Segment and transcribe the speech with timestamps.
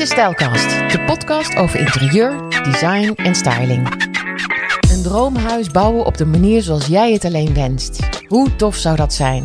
[0.00, 3.88] Dit is Stijlkast, de podcast over interieur, design en styling.
[4.90, 7.98] Een droomhuis bouwen op de manier zoals jij het alleen wenst.
[8.26, 9.44] Hoe tof zou dat zijn?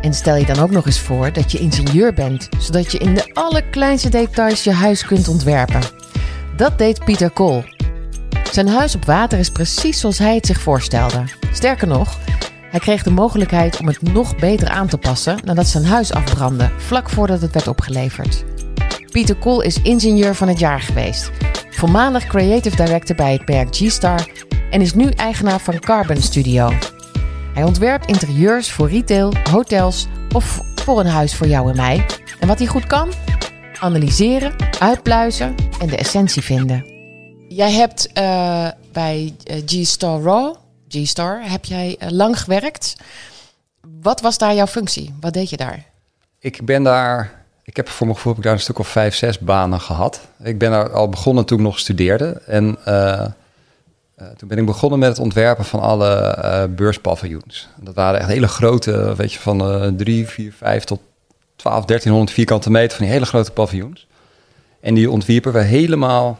[0.00, 3.14] En stel je dan ook nog eens voor dat je ingenieur bent, zodat je in
[3.14, 5.80] de allerkleinste details je huis kunt ontwerpen.
[6.56, 7.64] Dat deed Pieter Kool.
[8.52, 11.24] Zijn huis op water is precies zoals hij het zich voorstelde.
[11.52, 12.18] Sterker nog,
[12.70, 16.70] hij kreeg de mogelijkheid om het nog beter aan te passen nadat zijn huis afbrandde,
[16.76, 18.44] vlak voordat het werd opgeleverd.
[19.10, 21.30] Pieter Kool is ingenieur van het jaar geweest,
[21.70, 24.28] voormalig creative director bij het merk G-Star
[24.70, 26.72] en is nu eigenaar van Carbon Studio.
[27.54, 32.06] Hij ontwerpt interieurs voor retail, hotels of voor een huis voor jou en mij.
[32.40, 33.12] En wat hij goed kan?
[33.80, 36.84] Analyseren, uitpluizen en de essentie vinden.
[37.48, 39.34] Jij hebt uh, bij
[39.66, 40.54] G-Star Raw,
[40.88, 42.96] G-Star, heb jij uh, lang gewerkt.
[44.02, 45.14] Wat was daar jouw functie?
[45.20, 45.84] Wat deed je daar?
[46.38, 49.14] Ik ben daar, ik heb voor mijn gevoel heb ik daar een stuk of vijf,
[49.14, 50.20] zes banen gehad.
[50.42, 52.42] Ik ben daar al begonnen toen ik nog studeerde.
[52.46, 53.24] En uh,
[54.18, 57.68] uh, toen ben ik begonnen met het ontwerpen van alle uh, beurspaviljoens.
[57.80, 61.00] Dat waren echt hele grote, weet je, van uh, 3, 4, 5 tot
[61.56, 64.06] 12, 1300 vierkante meter van die hele grote paviljoens.
[64.80, 66.38] En die ontwierpen we helemaal,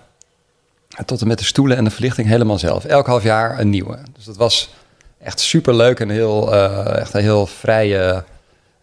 [1.04, 2.84] tot en met de stoelen en de verlichting helemaal zelf.
[2.84, 3.98] Elk half jaar een nieuwe.
[4.16, 4.74] Dus dat was
[5.22, 6.54] echt super leuk en heel,
[6.96, 8.24] echt een heel vrije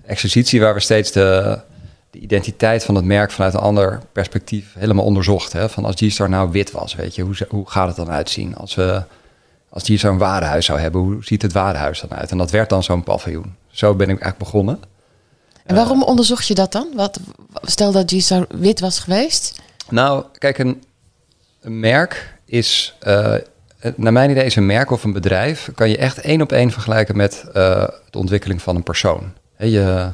[0.05, 1.59] exercitie waar we steeds de,
[2.15, 5.53] de identiteit van het merk vanuit een ander perspectief helemaal onderzocht.
[5.53, 5.69] Hè?
[5.69, 8.55] Van als G-Star nou wit was, weet je, hoe, hoe gaat het dan uitzien?
[8.55, 9.03] Als, we,
[9.69, 12.31] als G-Star een warenhuis zou hebben, hoe ziet het warenhuis dan uit?
[12.31, 13.55] En dat werd dan zo'n paviljoen.
[13.67, 14.79] Zo ben ik eigenlijk begonnen.
[15.65, 16.87] En waarom uh, onderzocht je dat dan?
[16.95, 17.19] Wat,
[17.61, 19.61] stel dat G-Star wit was geweest?
[19.89, 20.83] Nou, kijk, een,
[21.61, 23.35] een merk is, uh,
[23.95, 26.71] naar mijn idee is een merk of een bedrijf, kan je echt één op één
[26.71, 27.53] vergelijken met uh,
[28.09, 29.33] de ontwikkeling van een persoon.
[29.55, 30.11] He, je,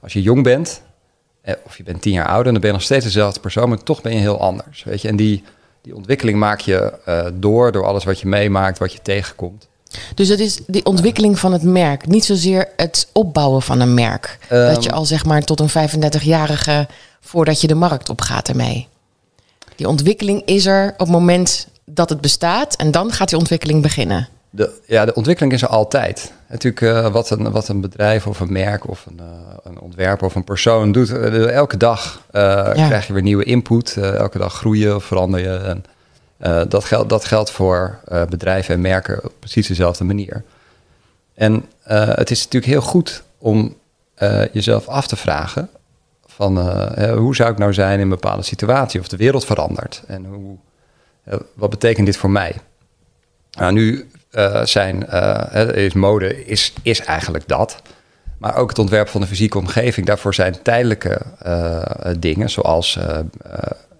[0.00, 0.84] als je jong bent,
[1.64, 4.02] of je bent tien jaar ouder, dan ben je nog steeds dezelfde persoon, maar toch
[4.02, 4.84] ben je heel anders.
[4.84, 5.08] Weet je?
[5.08, 5.42] En die,
[5.82, 9.68] die ontwikkeling maak je uh, door, door alles wat je meemaakt, wat je tegenkomt.
[10.14, 14.38] Dus het is die ontwikkeling van het merk, niet zozeer het opbouwen van een merk.
[14.52, 16.88] Um, dat je al zeg maar tot een 35-jarige
[17.20, 18.88] voordat je de markt opgaat ermee.
[19.76, 23.82] Die ontwikkeling is er op het moment dat het bestaat en dan gaat die ontwikkeling
[23.82, 24.28] beginnen.
[24.56, 26.32] De, ja, de ontwikkeling is er altijd.
[26.48, 30.26] Natuurlijk, uh, wat, een, wat een bedrijf of een merk of een, uh, een ontwerper
[30.26, 31.10] of een persoon doet.
[31.10, 32.72] Uh, elke dag ja.
[32.72, 33.96] krijg je weer nieuwe input.
[33.96, 35.56] elke dag groeien of verander je.
[35.56, 35.84] En,
[36.68, 40.42] dat, geldt, dat geldt voor bedrijven en merken op precies dezelfde manier.
[41.34, 41.64] En
[42.14, 43.76] het is natuurlijk heel goed om
[44.52, 45.70] jezelf af te vragen:
[46.26, 46.58] van
[47.10, 50.02] hoe zou ik nou zijn in een bepaalde situatie of de wereld verandert?
[50.06, 50.56] En hoe,
[51.54, 52.56] wat betekent dit voor mij?
[53.50, 57.82] Nou, nu uh, zijn, uh, is mode is, is eigenlijk dat.
[58.38, 60.06] Maar ook het ontwerp van de fysieke omgeving.
[60.06, 61.82] Daarvoor zijn tijdelijke uh,
[62.18, 62.98] dingen, zoals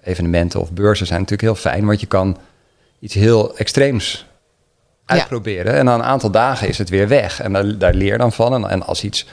[0.03, 1.87] evenementen of beurzen, zijn natuurlijk heel fijn.
[1.87, 2.37] Want je kan
[2.99, 4.27] iets heel extreems
[5.05, 5.73] uitproberen.
[5.73, 5.79] Ja.
[5.79, 7.41] En na een aantal dagen is het weer weg.
[7.41, 8.55] En daar, daar leer je dan van.
[8.55, 9.27] En, en, als iets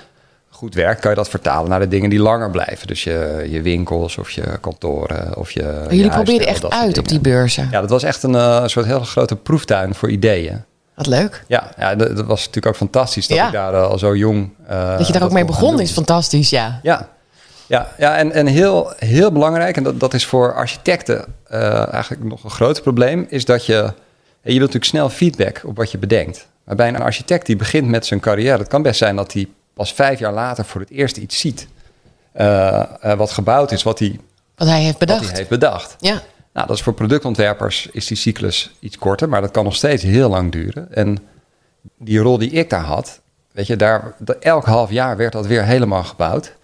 [0.50, 2.88] goed werkt, kan je dat vertalen naar de dingen die langer blijven.
[2.88, 5.64] Dus je, je winkels of je kantoren of je.
[5.64, 7.68] Maar jullie probeerden echt uit op die beurzen.
[7.72, 10.64] Ja, dat was echt een, soort hele grote proeftuin voor ideeën.
[10.95, 11.43] Wat leuk.
[11.47, 13.45] Ja, ja dat, dat was natuurlijk ook fantastisch dat ja.
[13.45, 14.49] ik daar uh, al zo jong...
[14.69, 16.79] Uh, dat je daar ook mee begon is fantastisch, ja.
[16.83, 17.09] Ja,
[17.67, 22.23] ja, ja en, en heel, heel belangrijk, en dat, dat is voor architecten uh, eigenlijk
[22.23, 23.25] nog een groot probleem...
[23.29, 23.73] is dat je...
[24.41, 26.47] Je wilt natuurlijk snel feedback op wat je bedenkt.
[26.63, 28.57] Maar bij een architect die begint met zijn carrière...
[28.57, 31.67] het kan best zijn dat hij pas vijf jaar later voor het eerst iets ziet...
[33.01, 34.19] wat gebouwd is, wat hij,
[34.55, 35.19] wat hij heeft bedacht.
[35.19, 35.95] Wat hij heeft bedacht.
[35.99, 36.21] Ja.
[36.53, 40.03] Nou, dat is voor productontwerpers is die cyclus iets korter, maar dat kan nog steeds
[40.03, 40.94] heel lang duren.
[40.94, 41.18] En
[41.97, 43.22] die rol die ik daar had,
[43.52, 46.56] weet je, daar, elk half jaar werd dat weer helemaal gebouwd.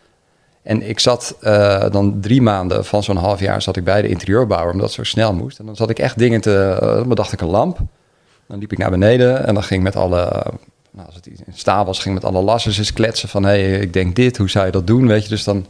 [0.61, 4.07] En ik zat uh, dan drie maanden van zo'n half jaar zat ik bij de
[4.07, 5.59] interieurbouwer, omdat het zo snel moest.
[5.59, 7.77] En dan zat ik echt dingen te, uh, dan bedacht ik een lamp.
[8.47, 10.43] Dan liep ik naar beneden en dan ging met alle,
[10.91, 13.79] nou, als het in staal was, ging met alle lassers eens kletsen van, hé, hey,
[13.79, 15.29] ik denk dit, hoe zou je dat doen, weet je.
[15.29, 15.65] Dus dan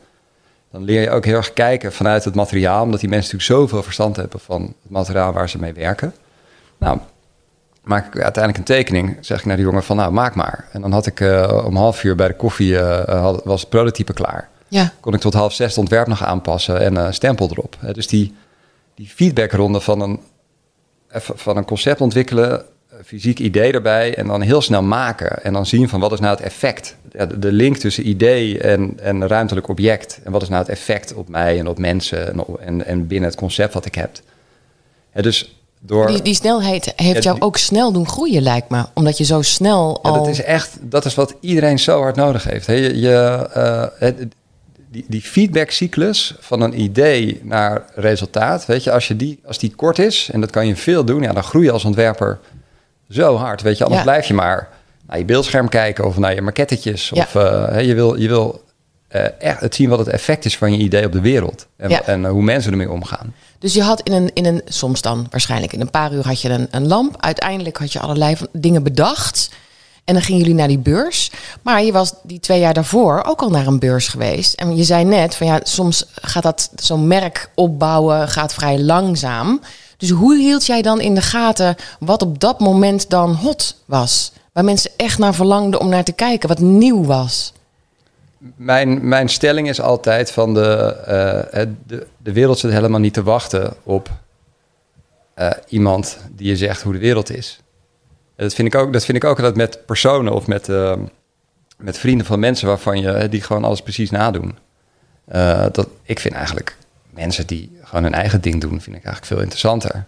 [0.71, 3.83] dan leer je ook heel erg kijken vanuit het materiaal, omdat die mensen natuurlijk zoveel
[3.83, 6.13] verstand hebben van het materiaal waar ze mee werken.
[6.77, 6.99] Nou,
[7.83, 10.67] maak ik uiteindelijk een tekening, zeg ik naar de jongen van, nou, maak maar.
[10.71, 13.69] En dan had ik uh, om half uur bij de koffie, uh, had, was het
[13.69, 14.49] prototype klaar.
[14.67, 14.93] Ja.
[14.99, 17.77] Kon ik tot half zes het ontwerp nog aanpassen en een uh, stempel erop.
[17.91, 18.35] dus die,
[18.95, 20.19] die feedbackronde van een,
[21.35, 22.65] van een concept ontwikkelen,
[23.05, 25.43] fysiek idee erbij en dan heel snel maken.
[25.43, 26.95] En dan zien van wat is nou het effect.
[27.11, 30.19] Ja, de link tussen idee en, en ruimtelijk object.
[30.23, 33.07] En wat is nou het effect op mij en op mensen en, op, en, en
[33.07, 34.11] binnen het concept wat ik heb.
[35.13, 38.85] Dus door, die, die snelheid heeft ja, jou ook snel doen groeien, lijkt me.
[38.93, 40.13] Omdat je zo snel al...
[40.13, 42.65] Ja, dat is echt, dat is wat iedereen zo hard nodig heeft.
[42.65, 44.27] je, je, uh, het,
[44.91, 49.75] die, die feedbackcyclus van een idee naar resultaat, weet je, als, je die, als die
[49.75, 52.39] kort is, en dat kan je veel doen, ja, dan groei je als ontwerper
[53.09, 54.69] zo hard, weet je, anders blijf je maar
[55.09, 57.11] naar je beeldscherm kijken of naar je maquettetjes.
[57.11, 58.61] Of uh, je wil, je wil
[59.11, 62.05] uh, echt het zien wat het effect is van je idee op de wereld en,
[62.05, 63.33] en hoe mensen ermee omgaan.
[63.59, 66.41] Dus je had in een, in een, soms dan waarschijnlijk in een paar uur had
[66.41, 67.15] je een, een lamp.
[67.19, 69.49] Uiteindelijk had je allerlei dingen bedacht.
[70.05, 71.31] En dan gingen jullie naar die beurs.
[71.61, 74.53] Maar je was die twee jaar daarvoor ook al naar een beurs geweest.
[74.53, 79.61] En je zei net van ja, soms gaat dat zo'n merk opbouwen gaat vrij langzaam.
[79.97, 84.31] Dus hoe hield jij dan in de gaten wat op dat moment dan hot was?
[84.53, 87.53] Waar mensen echt naar verlangden om naar te kijken, wat nieuw was?
[88.55, 90.95] Mijn, mijn stelling is altijd van de,
[91.53, 94.09] uh, de, de wereld zit helemaal niet te wachten op
[95.39, 97.59] uh, iemand die je zegt hoe de wereld is.
[98.35, 100.93] Dat vind ik ook, dat vind ik ook altijd met personen of met, uh,
[101.77, 104.57] met vrienden van mensen waarvan je die gewoon alles precies nadoen.
[105.33, 106.77] Uh, dat, ik vind eigenlijk
[107.09, 110.05] mensen die gewoon hun eigen ding doen, vind ik eigenlijk veel interessanter.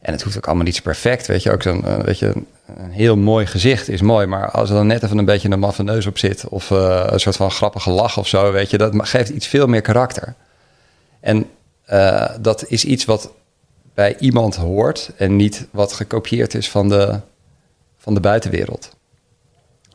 [0.00, 1.52] En het hoeft ook allemaal niet zo perfect, weet je.
[1.52, 2.32] Ook uh, weet je,
[2.76, 5.58] een heel mooi gezicht is mooi, maar als er dan net even een beetje een
[5.58, 8.78] maffe neus op zit of uh, een soort van grappige lach of zo, weet je,
[8.78, 10.34] dat geeft iets veel meer karakter.
[11.20, 11.46] En
[11.92, 13.32] uh, dat is iets wat
[13.94, 17.20] bij iemand hoort en niet wat gekopieerd is van de,
[17.98, 18.96] van de buitenwereld.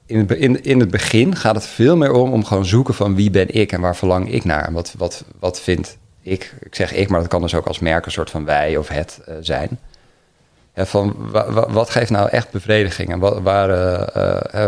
[0.05, 0.31] In het,
[0.65, 3.71] in, het begin gaat het veel meer om om gewoon zoeken van wie ben ik
[3.71, 4.71] en waar verlang ik naar.
[4.71, 6.53] Wat, wat, wat vind ik?
[6.59, 8.87] Ik zeg ik, maar dat kan dus ook als merk een soort van wij of
[8.87, 9.79] het zijn.
[10.75, 14.65] Ja, van wa, wat geeft nou echt bevrediging en wat, waar, uh, uh,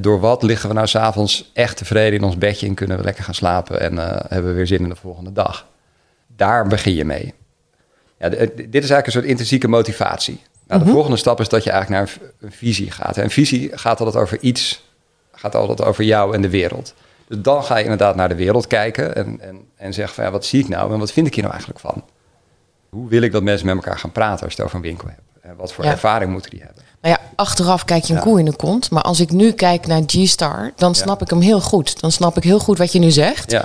[0.00, 3.24] door wat liggen we nou s'avonds echt tevreden in ons bedje en kunnen we lekker
[3.24, 3.96] gaan slapen en
[4.28, 5.66] hebben we weer zin in de volgende dag.
[6.36, 7.34] Daar begin je mee.
[8.18, 10.40] Ja, dit is eigenlijk een soort intrinsieke motivatie.
[10.66, 10.94] Nou, de mhm.
[10.94, 13.16] volgende stap is dat je eigenlijk naar een, visie gaat.
[13.16, 14.84] En visie gaat altijd over iets,
[15.32, 16.94] gaat altijd over jou en de wereld.
[17.28, 20.30] Dus dan ga je inderdaad naar de wereld kijken en, en, en zeggen van ja,
[20.30, 22.04] wat zie ik nou en wat vind ik hier nou eigenlijk van?
[22.90, 25.08] Hoe wil ik dat mensen met elkaar gaan praten als je het over een winkel
[25.08, 25.20] hebt?
[25.40, 26.82] En wat voor ervaring moeten die hebben?
[27.00, 28.90] Nou ja, achteraf kijk je een koe in de kont.
[28.90, 32.00] Maar als ik nu kijk naar G-Star, dan snap ik hem heel goed.
[32.00, 33.50] Dan snap ik heel goed wat je nu zegt.
[33.50, 33.64] Ja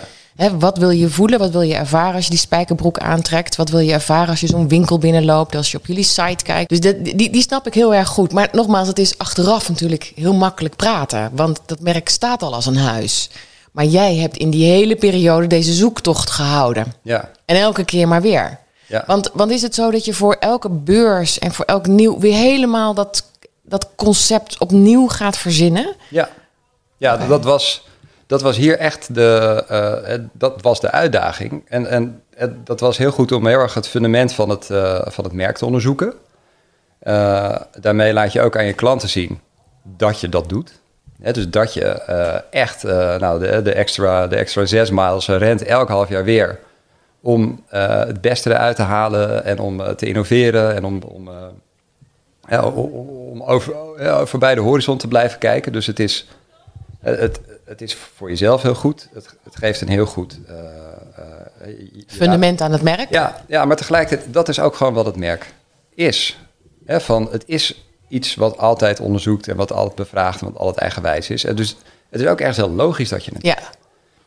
[0.58, 1.40] wat wil je voelen?
[1.40, 3.56] Wat wil je ervaren als je die spijkerbroek aantrekt?
[3.56, 5.56] Wat wil je ervaren als je zo'n winkel binnenloopt?
[5.56, 6.70] Als je op jullie site kijkt?
[6.70, 8.32] Dus die, die, die snap ik heel erg goed.
[8.32, 11.30] Maar nogmaals, het is achteraf natuurlijk heel makkelijk praten.
[11.34, 13.30] Want dat merk staat al als een huis.
[13.72, 16.94] Maar jij hebt in die hele periode deze zoektocht gehouden.
[17.02, 17.30] Ja.
[17.46, 18.60] En elke keer maar weer.
[18.88, 19.04] Ja.
[19.08, 22.38] Want, want is het zo dat je voor elke beurs en voor elk nieuw weer
[22.38, 25.96] helemaal dat, dat concept opnieuw gaat verzinnen?
[26.10, 26.30] Ja,
[26.98, 27.84] ja dat was
[28.28, 29.64] dat was hier echt de,
[30.10, 31.64] uh, dat was de uitdaging.
[31.68, 32.22] En, en
[32.64, 35.58] dat was heel goed om heel erg het fundament van het, uh, van het merk
[35.58, 36.14] te onderzoeken.
[37.04, 39.40] Uh, daarmee laat je ook aan je klanten zien
[39.84, 40.80] dat je dat doet.
[41.18, 41.84] dus dat je
[42.50, 42.84] echt
[43.20, 46.60] nou, de, de, extra, de extra zes miles rent elk half jaar weer.
[47.26, 51.30] Om het beste eruit te halen en om te innoveren en om, om,
[53.32, 53.74] om over,
[54.28, 55.72] voorbij de horizon te blijven kijken.
[55.72, 56.28] Dus het is
[57.00, 59.10] het, het is voor jezelf heel goed.
[59.14, 60.40] Het, het geeft een heel goed
[62.08, 63.10] fundament aan het merk.
[63.10, 65.54] Ja, ja, maar tegelijkertijd, dat is ook gewoon wat het merk
[65.96, 66.40] is.
[66.86, 70.78] He, van, het is iets wat altijd onderzoekt en wat altijd bevraagt en wat altijd
[70.78, 71.44] eigenwijs is.
[71.44, 71.78] En dus
[72.10, 73.58] het is ook ergens heel logisch dat je het Ja.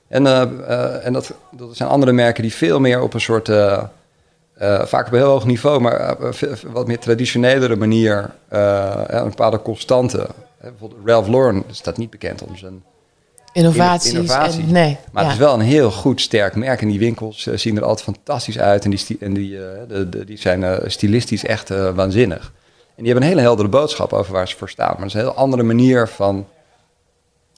[0.09, 3.49] En, uh, en dat, dat zijn andere merken die veel meer op een soort,
[4.85, 6.17] vaak op een heel hoog niveau, maar
[6.67, 10.27] wat meer traditionelere manier, een bepaalde constante.
[10.61, 12.83] Bijvoorbeeld Ralph Lauren staat niet bekend om zijn
[13.53, 14.13] Innovaties.
[14.13, 14.63] Innovatie.
[14.63, 16.83] En, nee, maar het is wel een heel goed, sterk merk.
[16.83, 18.85] En die winkels uh, zien er altijd fantastisch uit.
[18.85, 22.53] En die, en die, uh, de, de, die zijn uh, stilistisch echt waanzinnig.
[22.97, 24.93] En die hebben een hele heldere boodschap over waar ze voor staan.
[24.93, 26.47] Maar het is een heel andere manier van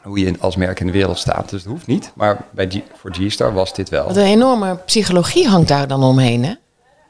[0.02, 1.50] hoe je als merk in de wereld staat.
[1.50, 2.12] Dus het hoeft niet.
[2.14, 4.06] Maar bij G, voor G-Star was dit wel.
[4.06, 6.54] Wat een enorme psychologie hangt daar dan omheen, hè?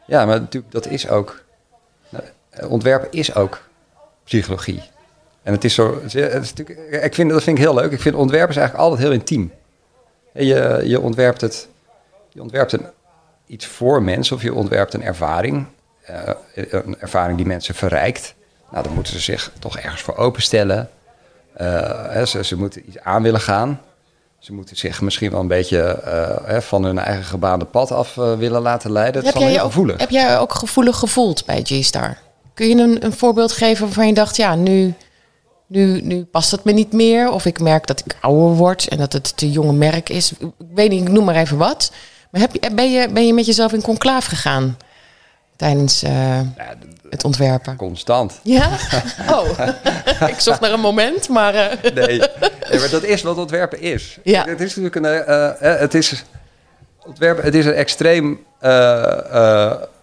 [0.07, 1.43] Ja, maar natuurlijk, dat is ook...
[2.09, 2.25] Nou,
[2.69, 3.69] ontwerpen is ook
[4.25, 4.83] psychologie.
[5.43, 6.53] En het is zo, het is
[6.91, 7.93] ik vind, dat vind ik heel leuk.
[7.93, 9.53] Ik vind ontwerpen is eigenlijk altijd heel intiem.
[10.33, 11.69] Je, je ontwerpt het,
[12.29, 12.87] je ontwerpt een,
[13.47, 15.67] iets voor mensen of je ontwerpt een ervaring.
[16.11, 16.17] Uh,
[16.55, 18.35] een ervaring die mensen verrijkt.
[18.71, 20.91] Nou, dan moeten ze zich toch ergens voor openstellen.
[21.61, 23.81] Uh, ze, ze, moeten iets aan willen gaan.
[24.39, 26.03] Ze moeten zich misschien wel een beetje
[26.49, 29.25] uh, van hun eigen gebaande pad af willen laten leiden.
[29.25, 32.19] heb, jij ook, heb jij ook gevoelig gevoeld bij G-Star?
[32.55, 34.95] Kun je een, een voorbeeld geven waarvan je dacht, ja, nu,
[35.67, 37.31] nu, nu past het me niet meer.
[37.31, 40.33] Of ik merk dat ik ouder word en dat het te jonge merk is.
[40.33, 41.93] Ik weet niet, ik noem maar even wat.
[42.31, 44.77] Maar heb ben, je, ben je met jezelf in conclaaf gegaan?
[45.61, 46.41] Tijdens uh,
[47.09, 47.77] het ontwerpen?
[47.77, 48.41] Constant.
[48.43, 48.69] Ja?
[49.31, 49.49] Oh,
[50.35, 51.55] ik zocht naar een moment, maar...
[51.55, 51.65] Uh...
[51.95, 52.19] Nee.
[52.71, 54.19] nee, maar dat is wat ontwerpen is.
[54.23, 54.45] Ja.
[54.45, 55.35] Het is natuurlijk een...
[55.35, 56.25] Uh, het is...
[57.07, 58.39] Ontwerpen, het is een extreem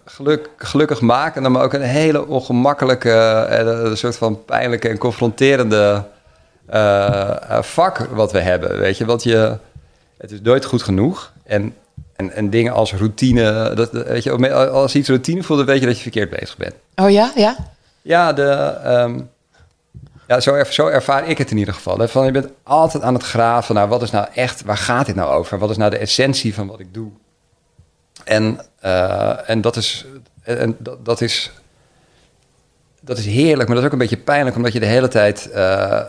[0.04, 3.10] geluk, gelukkig maken, maar ook een hele ongemakkelijke,
[3.50, 6.04] een soort van pijnlijke en confronterende
[7.60, 8.78] vak wat we hebben.
[8.78, 9.56] Weet je, want je,
[10.18, 11.32] het is nooit goed genoeg.
[11.44, 11.74] En
[12.18, 15.86] en, en dingen als routine, dat, weet je, als iets routine voelt, dan weet je
[15.86, 16.74] dat je verkeerd bezig bent.
[16.94, 17.56] Oh ja, ja?
[18.02, 19.30] Ja, de, um,
[20.26, 21.98] ja zo, er, zo ervaar ik het in ieder geval.
[21.98, 22.08] Hè.
[22.08, 25.14] Van, je bent altijd aan het graven naar wat is nou echt, waar gaat dit
[25.14, 25.58] nou over?
[25.58, 27.10] Wat is nou de essentie van wat ik doe?
[28.24, 30.06] En, uh, en dat is,
[30.42, 31.50] en dat, dat is
[33.08, 35.50] dat is heerlijk, maar dat is ook een beetje pijnlijk, omdat je de hele tijd
[35.54, 36.00] uh,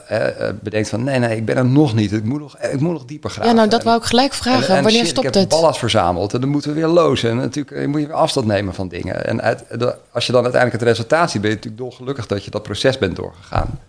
[0.62, 2.12] bedenkt van nee, nee, ik ben er nog niet.
[2.12, 3.50] Ik moet nog, ik moet nog dieper graven.
[3.50, 4.76] Ja, nou dat wou ik gelijk vragen.
[4.76, 5.36] En, Wanneer stopt het?
[5.36, 7.30] Ik heb ballast verzameld en dan moeten we weer lozen.
[7.30, 9.26] En natuurlijk je moet je weer afstand nemen van dingen.
[9.26, 9.64] En uit,
[10.12, 12.98] als je dan uiteindelijk het resultaat ziet, ben je natuurlijk dolgelukkig dat je dat proces
[12.98, 13.80] bent doorgegaan.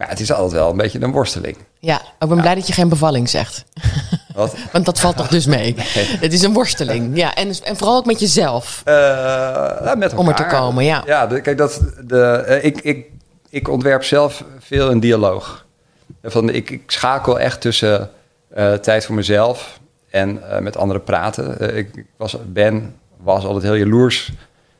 [0.00, 1.56] Maar het is altijd wel een beetje een worsteling.
[1.78, 3.64] Ja, ik ben blij dat je geen bevalling zegt.
[4.34, 4.54] Wat?
[4.72, 5.74] Want dat valt toch dus mee.
[6.24, 7.16] Het is een worsteling.
[7.16, 8.82] Ja, en, en vooral ook met jezelf.
[8.84, 11.02] Uh, ja, met Om er te komen, ja.
[11.06, 13.06] Ja, kijk, dat, de, uh, ik, ik,
[13.48, 15.66] ik ontwerp zelf veel een dialoog.
[16.22, 18.10] Van, ik, ik schakel echt tussen
[18.56, 19.80] uh, tijd voor mezelf
[20.10, 21.76] en met anderen praten.
[21.76, 24.32] ik was, ben, was altijd heel jaloers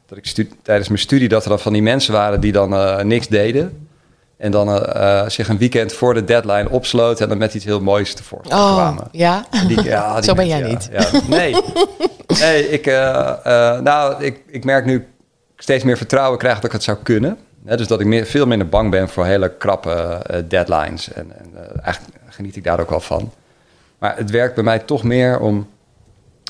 [0.07, 3.29] dat ik tijdens mijn studie dat er dan van die mensen waren die dan niks
[3.29, 3.89] deden.
[4.41, 7.81] En dan uh, zich een weekend voor de deadline opsloten en dan met iets heel
[7.81, 9.09] moois tevoorschijn oh, kwamen.
[9.13, 9.45] Ja?
[9.67, 10.89] Die, ja die Zo ben jij niet.
[10.93, 11.57] Ja, nee,
[12.41, 12.95] nee ik, uh,
[13.47, 15.07] uh, nou, ik, ik merk nu
[15.57, 17.39] steeds meer vertrouwen krijg dat ik het zou kunnen.
[17.63, 21.13] dus dat ik meer, veel minder bang ben voor hele krappe deadlines.
[21.13, 23.33] En, en eigenlijk geniet ik daar ook wel van.
[23.99, 25.69] Maar het werkt bij mij toch meer om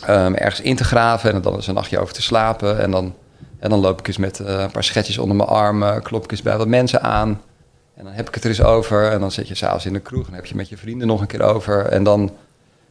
[0.09, 2.81] um, ergens in te graven en dan eens een nachtje over te slapen.
[2.81, 3.15] En dan,
[3.59, 6.43] en dan loop ik eens met een paar schetjes onder mijn arm, klop ik eens
[6.43, 7.41] bij wat mensen aan.
[8.01, 9.11] En dan heb ik het er eens over.
[9.11, 11.21] En dan zit je s'avonds in de kroeg en heb je met je vrienden nog
[11.21, 11.87] een keer over.
[11.87, 12.37] En dan,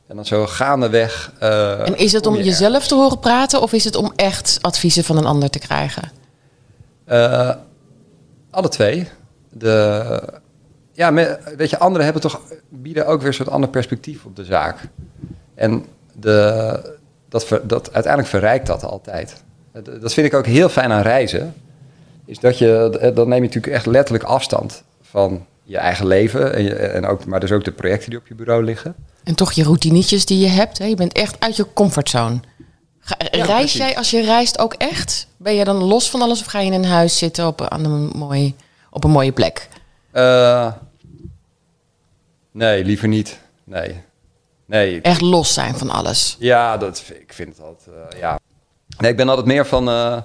[0.08, 1.34] en dan zo gaandeweg.
[1.44, 5.04] Uh, en is het om jezelf te horen praten of is het om echt adviezen
[5.04, 6.12] van een ander te krijgen?
[7.08, 7.52] Uh,
[8.50, 9.08] alle twee.
[9.50, 10.24] De,
[10.94, 11.14] ja,
[11.58, 14.78] weet je, anderen hebben toch, bieden ook weer een soort ander perspectief op de zaak.
[15.56, 16.98] En de,
[17.30, 19.44] dat, dat, uiteindelijk verrijkt dat altijd.
[20.00, 21.54] Dat vind ik ook heel fijn aan reizen.
[22.26, 26.54] Is dat je, dan neem je natuurlijk echt letterlijk afstand van je eigen leven.
[26.54, 28.96] En, je, en ook, maar dus ook de projecten die op je bureau liggen.
[29.24, 30.78] En toch je routinetjes die je hebt.
[30.78, 30.86] Hè?
[30.86, 32.40] Je bent echt uit je comfortzone.
[33.32, 35.28] reis jij als je reist ook echt?
[35.38, 37.86] Ben je dan los van alles of ga je in een huis zitten op, aan
[37.86, 38.56] een, mooi,
[38.90, 39.68] op een mooie plek?
[40.14, 40.74] Uh,
[42.52, 43.40] nee, liever niet.
[43.64, 44.04] Nee.
[44.66, 45.02] nee.
[45.02, 46.36] Echt los zijn van alles?
[46.40, 47.88] Ja, dat, ik vind het altijd...
[48.14, 48.40] Uh, ja.
[48.98, 49.90] Nee, ik ben altijd meer van...
[49.90, 50.22] Uh,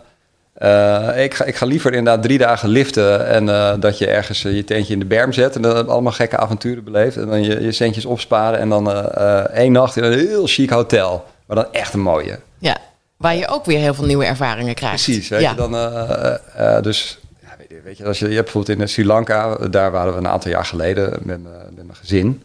[0.58, 4.44] uh, ik, ga, ik ga liever inderdaad drie dagen liften en uh, dat je ergens
[4.44, 7.16] uh, je tentje in de berm zet en dan allemaal gekke avonturen beleeft.
[7.16, 9.10] En dan je, je centjes opsparen en dan
[9.50, 12.38] één nacht in een heel chic hotel, maar dan echt een mooie.
[12.58, 12.76] Ja,
[13.16, 15.04] waar je ook weer heel veel nieuwe ervaringen krijgt.
[15.04, 15.50] Precies, weet ja.
[15.50, 19.90] je, dan dus ja, weet, je, als je, je hebt bijvoorbeeld in Sri Lanka, daar
[19.90, 22.42] waren we een aantal jaar geleden met, met mijn gezin.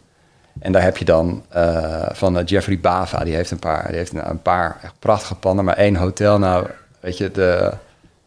[0.60, 1.44] En daar heb je dan
[2.12, 5.64] van Jeffrey Bava, die heeft een paar, die heeft een, een paar echt prachtige panden,
[5.64, 6.38] maar één hotel.
[6.38, 6.66] Nou,
[7.00, 7.72] weet je, de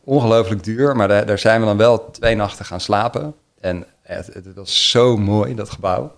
[0.03, 3.33] ongelooflijk duur, maar daar, daar, zijn we dan wel twee nachten gaan slapen.
[3.60, 6.12] En het, het, was zo mooi, dat gebouw.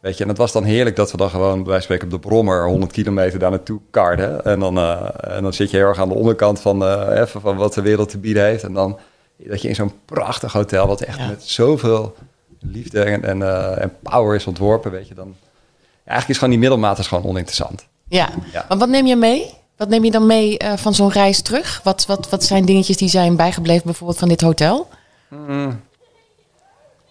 [0.00, 2.28] Weet je, en het was dan heerlijk dat we dan gewoon, bij spreken, op de
[2.28, 4.44] Brommer 100 kilometer daar naartoe karden.
[4.44, 7.40] En dan, uh, en dan zit je heel erg aan de onderkant van, uh, even
[7.40, 8.62] van wat de wereld te bieden heeft.
[8.62, 8.98] En dan
[9.46, 12.16] dat je in zo'n prachtig hotel, wat echt met zoveel
[12.60, 15.36] liefde en, en, uh, en, power is ontworpen, weet je, dan...
[15.78, 17.86] Ja, eigenlijk is gewoon die middelmaat is gewoon oninteressant.
[18.08, 18.28] Ja.
[18.52, 19.54] ja, maar wat neem je mee?
[19.78, 21.80] Wat neem je dan mee uh, van zo'n reis terug?
[21.84, 24.88] Wat, wat, wat zijn dingetjes die zijn bijgebleven bijvoorbeeld van dit hotel?
[25.28, 25.80] Mm.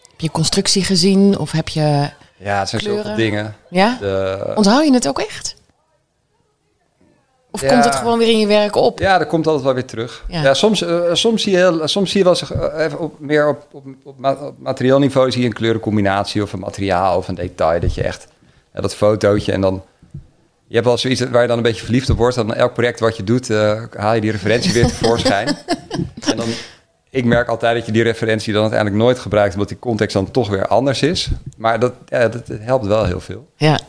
[0.10, 3.04] Heb je constructie gezien of heb je Ja, het zijn kleuren?
[3.04, 3.56] zoveel dingen.
[3.70, 3.98] Ja?
[4.00, 4.52] De...
[4.56, 5.56] Onthoud je het ook echt?
[7.52, 9.00] Of komt het gewoon weer in je werk op?
[9.00, 10.26] Ja, dat komt altijd wel weer terug.
[10.28, 13.00] Ja, ja soms, uh, soms, zie je heel, soms zie je wel zich, uh, even
[13.00, 17.18] op, meer op, op, op, op materieel niveau zie je een kleurencombinatie of een materiaal
[17.18, 18.28] of een detail dat je echt
[18.74, 19.84] dat fotootje en dan
[20.68, 22.36] je hebt wel zoiets waar je dan een beetje verliefd op wordt.
[22.36, 25.48] Dan elk project wat je doet, uh, haal je die referentie weer tevoorschijn.
[26.30, 26.48] en dan,
[27.10, 30.32] ik merk altijd dat je die referentie dan uiteindelijk nooit gebruikt, omdat die context dan
[30.32, 31.30] toch weer anders is.
[31.58, 33.48] Maar dat, ja, dat, helpt wel heel veel.
[33.56, 33.80] Ja.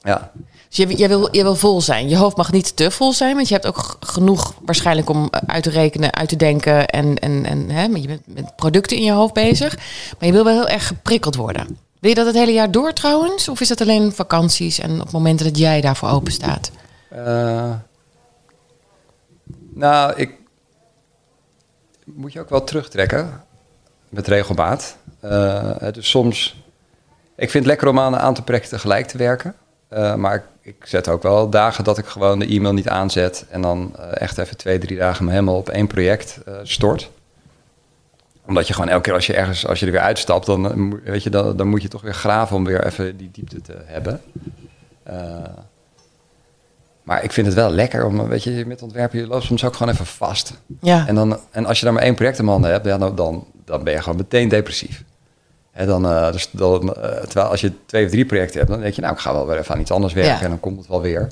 [0.00, 0.30] Ja.
[0.68, 2.08] Dus je, je, wil, je wil vol zijn.
[2.08, 5.40] Je hoofd mag niet te vol zijn, want je hebt ook genoeg waarschijnlijk om eh,
[5.46, 6.88] uit te rekenen, uit te denken.
[6.88, 9.76] En, en, en hè, je bent met producten in je hoofd bezig.
[10.18, 11.85] Maar je wil wel heel erg geprikkeld worden.
[12.06, 13.48] Wil je dat het hele jaar door trouwens?
[13.48, 16.70] Of is dat alleen vakanties en op momenten dat jij daarvoor open staat?
[17.12, 17.74] Uh,
[19.74, 20.34] nou, ik,
[22.04, 23.44] moet je ook wel terugtrekken
[24.08, 24.96] met regelmaat.
[25.92, 26.64] dus soms,
[27.36, 29.54] ik vind het lekker om aan een aantal projecten tegelijk te werken.
[30.16, 33.62] maar ik, ik, zet ook wel dagen dat ik gewoon de e-mail niet aanzet en
[33.62, 37.10] dan echt even twee, drie dagen me helemaal op één project stort
[38.46, 41.22] omdat je gewoon elke keer als je ergens, als je er weer uitstapt, dan, weet
[41.22, 44.20] je, dan, dan moet je toch weer graven om weer even die diepte te hebben.
[45.10, 45.14] Uh,
[47.02, 49.76] maar ik vind het wel lekker om, weet je, met ontwerpen, je loopt soms ook
[49.76, 50.52] gewoon even vast.
[50.80, 51.06] Ja.
[51.06, 53.46] En, dan, en als je dan maar één project in handen hebt, ja, dan, dan,
[53.64, 55.04] dan ben je gewoon meteen depressief.
[55.72, 58.80] En dan, uh, dus dan, uh, terwijl als je twee of drie projecten hebt, dan
[58.80, 60.78] denk je, nou, ik ga wel weer even aan iets anders werken en dan komt
[60.78, 61.28] het wel weer.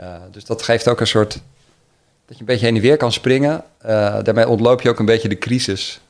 [0.00, 1.32] Uh, dus dat geeft ook een soort,
[2.26, 3.64] dat je een beetje heen en weer kan springen.
[4.22, 6.00] daarmee ontloop je ook een beetje de crisis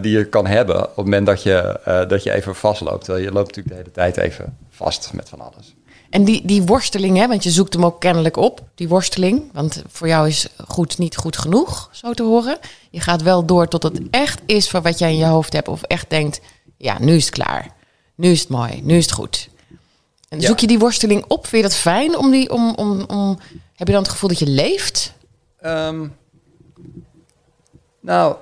[0.00, 3.04] die je kan hebben op het moment dat je, dat je even vastloopt.
[3.04, 5.74] Terwijl je loopt natuurlijk de hele tijd even vast met van alles.
[6.10, 9.50] En die, die worsteling, hè, want je zoekt hem ook kennelijk op, die worsteling.
[9.52, 12.58] Want voor jou is goed niet goed genoeg, zo te horen.
[12.90, 15.68] Je gaat wel door tot het echt is voor wat jij in je hoofd hebt.
[15.68, 16.40] Of echt denkt,
[16.76, 17.74] ja, nu is het klaar.
[18.14, 19.48] Nu is het mooi, nu is het goed.
[20.28, 21.46] En zoek je die worsteling op?
[21.46, 22.16] Vind je dat fijn?
[22.16, 23.38] Om die, om, om, om,
[23.74, 25.12] heb je dan het gevoel dat je leeft?
[25.62, 26.16] Um,
[28.00, 28.36] nou...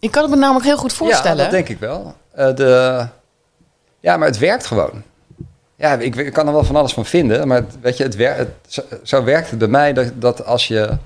[0.00, 1.36] Ik kan het me namelijk heel goed voorstellen.
[1.36, 2.14] Ja, dat denk ik wel.
[2.38, 3.06] Uh, de,
[4.00, 5.02] ja, maar het werkt gewoon.
[5.76, 8.36] Ja, ik, ik, kan er wel van alles van vinden, maar weet je, het, wer
[8.36, 10.96] het zo, zo, werkt het bij mij dat, dat als je...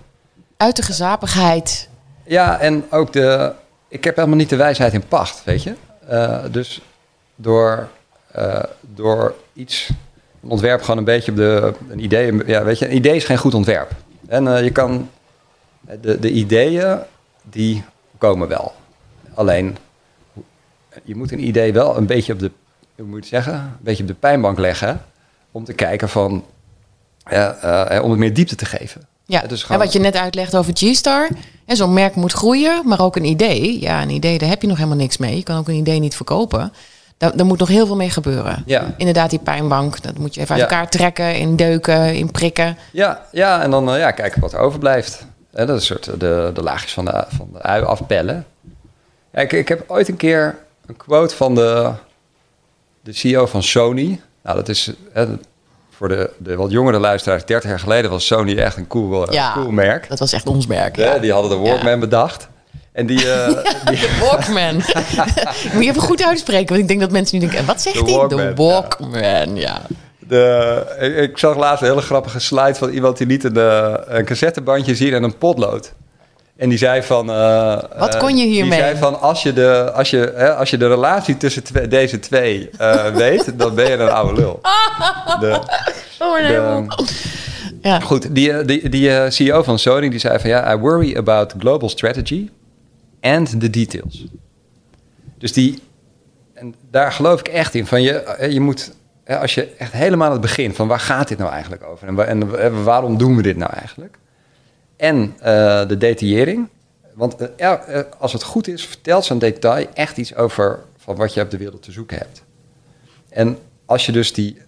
[0.56, 1.88] Uit de gezapigheid.
[2.24, 3.52] Ja, en ook de...
[3.88, 5.74] Ik heb helemaal niet de wijsheid in pacht, weet je.
[6.10, 6.80] Uh, dus
[7.36, 7.88] door,
[8.38, 9.90] uh, door iets,
[10.42, 11.74] een ontwerp gewoon een beetje op de...
[11.88, 13.90] Een idee, ja, weet je, een idee is geen goed ontwerp.
[14.28, 15.10] En uh, je kan...
[16.00, 16.98] De, de ideeën,
[17.42, 17.84] die
[18.18, 18.72] komen wel.
[19.35, 19.76] Alleen,
[21.03, 22.50] je moet een idee wel een beetje op de
[22.97, 25.05] hoe moet je zeggen, een beetje op de pijnbank leggen.
[25.50, 26.45] Om te kijken van,
[27.33, 29.03] uh, om het meer diepte te geven.
[29.26, 31.29] Ja, dus en wat je net uitlegt over G-Star.
[31.67, 33.81] Zo'n merk moet groeien, maar ook een idee.
[33.81, 35.37] Ja, een idee, daar heb je nog helemaal niks mee.
[35.37, 36.73] Je kan ook een idee niet verkopen.
[37.17, 38.62] Daar, daar moet nog heel veel mee gebeuren.
[38.67, 38.95] Ja.
[38.97, 42.79] Inderdaad, die pijnbank, dat moet je even uit elkaar trekken, indeuken, inprikken.
[42.93, 45.27] Ja, ja en dan ja, kijken wat er overblijft.
[45.51, 48.47] dat is een soort de, de laagjes van de, van de ui afpellen.
[49.35, 51.92] Ja, ik, ik heb ooit een keer een quote van de
[53.05, 54.20] de CEO van Sony.
[54.42, 55.27] Nou, dat is hè,
[55.90, 57.44] voor de, de wat jongere luisteraars.
[57.44, 60.09] 30 jaar geleden was Sony echt een cool, uh, cool merk.
[60.09, 60.97] Dat was echt ons merk.
[60.97, 62.49] Ja, Die hadden de Walkman bedacht.
[62.92, 63.47] En die, uh,
[63.85, 63.99] die...
[63.99, 64.75] De Walkman.
[65.73, 68.29] Moet je even goed uitspreken, want ik denk dat mensen nu denken: wat zegt hij?
[68.29, 69.83] De Walkman, ja.
[70.18, 73.57] De, ik, zag laatst een hele grappige slide van iemand die liet een,
[74.16, 75.92] een cassettebandje zien en een potlood.
[76.64, 77.31] En die zei van...
[77.31, 78.79] Uh, Wat kon je hiermee?
[78.79, 82.18] Die zei van, als je de, als je, hè, als je de relatie tussen deze
[82.18, 84.61] twee uh, weet, dan ben je een oude lul.
[85.40, 85.50] De,
[86.18, 86.87] oh, de,
[87.83, 88.00] ja.
[88.00, 90.50] Goed, die, die, die CEO van Sony die zei van...
[90.50, 92.50] Ja, I worry about global strategy
[93.20, 94.27] and the details.
[95.38, 95.83] Dus die...
[96.55, 97.87] En daar geloof ik echt in.
[97.87, 98.92] Van je, je moet...
[99.27, 102.09] Als je echt helemaal aan het begin van waar gaat dit nou eigenlijk over?
[102.09, 104.18] En, en waarom doen we dit nou eigenlijk?
[104.96, 106.68] En uh, de detaillering.
[107.14, 107.74] Want uh,
[108.18, 111.57] als het goed is, vertelt zo'n detail echt iets over van wat je op de
[111.57, 112.42] wereld te zoeken hebt.
[113.28, 114.59] En als je dus die,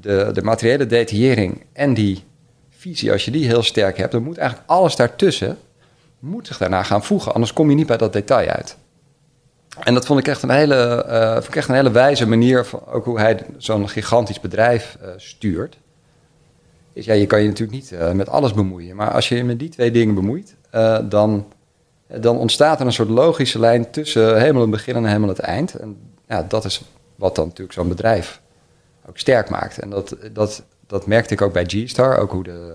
[0.00, 2.24] de, de materiële detaillering en die
[2.70, 5.58] visie, als je die heel sterk hebt, dan moet eigenlijk alles daartussen
[6.18, 7.34] moet zich daarna gaan voegen.
[7.34, 8.76] Anders kom je niet bij dat detail uit.
[9.78, 12.86] En dat vond ik echt een hele, vond ik echt een hele wijze manier van
[12.86, 15.76] ook hoe hij zo'n gigantisch bedrijf stuurt
[16.92, 18.96] is ja, je kan je natuurlijk niet uh, met alles bemoeien.
[18.96, 21.46] Maar als je je met die twee dingen bemoeit, uh, dan,
[22.06, 25.74] dan ontstaat er een soort logische lijn tussen helemaal het begin en helemaal het eind.
[25.74, 25.96] En
[26.28, 26.82] ja, dat is
[27.16, 28.40] wat dan natuurlijk zo'n bedrijf
[29.08, 29.78] ook sterk maakt.
[29.78, 32.18] En dat, dat, dat merkte ik ook bij G-Star.
[32.18, 32.74] Ook hoe de,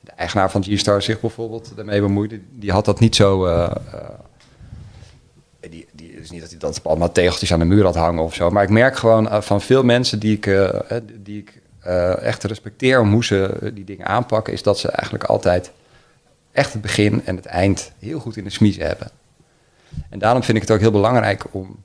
[0.00, 2.40] de eigenaar van G-Star zich bijvoorbeeld daarmee bemoeide.
[2.50, 3.46] Die had dat niet zo...
[3.46, 3.70] Uh,
[5.70, 8.34] die, die, is niet dat hij dat allemaal tegeltjes aan de muur had hangen of
[8.34, 8.50] zo.
[8.50, 10.72] Maar ik merk gewoon van veel mensen die ik,
[11.22, 15.24] die ik uh, echt respecteer om hoe ze die dingen aanpakken, is dat ze eigenlijk
[15.24, 15.72] altijd
[16.52, 19.10] echt het begin en het eind heel goed in de smies hebben.
[20.10, 21.76] En daarom vind ik het ook heel belangrijk om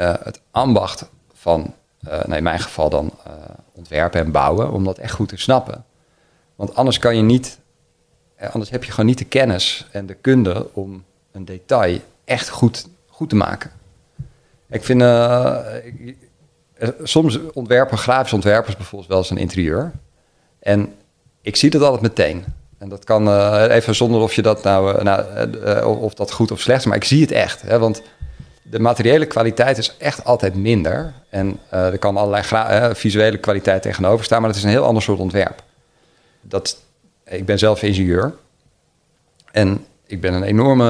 [0.00, 1.74] uh, het ambacht van,
[2.08, 3.12] uh, in mijn geval dan
[3.72, 5.84] ontwerpen en bouwen, om dat echt goed te snappen.
[6.56, 7.58] Want anders kan je niet,
[8.50, 12.86] anders heb je gewoon niet de kennis en de kunde om een detail echt goed,
[13.06, 13.70] goed te maken.
[14.68, 15.56] Ik vind, eh,
[17.02, 19.92] soms ontwerpen grafisch ontwerpers bijvoorbeeld wel eens een interieur.
[20.58, 20.94] En
[21.42, 22.44] ik zie dat altijd meteen.
[22.78, 26.50] En dat kan uh, even zonder of je dat nou, uh, nou of dat goed
[26.50, 27.62] of slecht is, maar ik zie het echt.
[27.62, 28.02] Hè, want
[28.62, 31.12] de materiële kwaliteit is echt altijd minder.
[31.30, 35.18] En er kan allerlei visuele kwaliteit tegenover staan, maar het is een heel ander soort
[35.18, 35.62] ontwerp.
[36.40, 36.78] Dat,
[37.24, 38.34] ik ben zelf ingenieur.
[39.52, 40.84] En ik ben een enorme,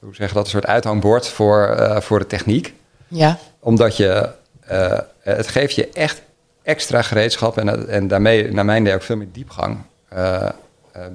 [0.00, 2.74] hoe zeg je dat, een soort uithangbord voor, voor de techniek.
[3.08, 3.38] Ja.
[3.64, 4.28] Omdat je,
[5.18, 6.22] het geeft je echt
[6.62, 9.78] extra gereedschap en, en daarmee, naar mijn idee, ook veel meer diepgang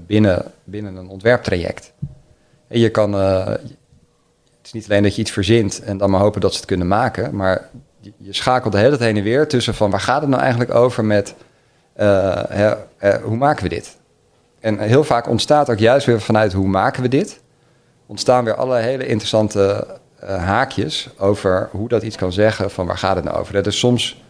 [0.05, 1.93] binnen, binnen een ontwerptraject.
[2.67, 3.59] En je kan, het
[4.63, 6.87] is niet alleen dat je iets verzint en dan maar hopen dat ze het kunnen
[6.87, 10.29] maken, maar je, schakelt de hele tijd heen en weer tussen van waar gaat het
[10.29, 11.35] nou eigenlijk over met
[13.23, 13.97] hoe maken we dit?
[14.59, 17.39] En heel vaak ontstaat ook juist weer vanuit hoe maken we dit,
[18.05, 19.87] ontstaan weer alle hele interessante
[20.25, 23.63] haakjes over hoe dat iets kan zeggen van waar gaat het nou over.
[23.63, 24.21] Dus soms,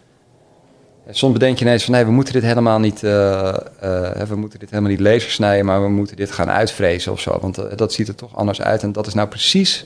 [1.10, 4.90] soms bedenk je ineens van nee, we moeten dit helemaal niet, we moeten dit helemaal
[4.90, 8.14] niet laser snijden, maar we moeten dit gaan uitvrezen of zo, want dat ziet er
[8.14, 8.82] toch anders uit.
[8.82, 9.84] En dat is nou precies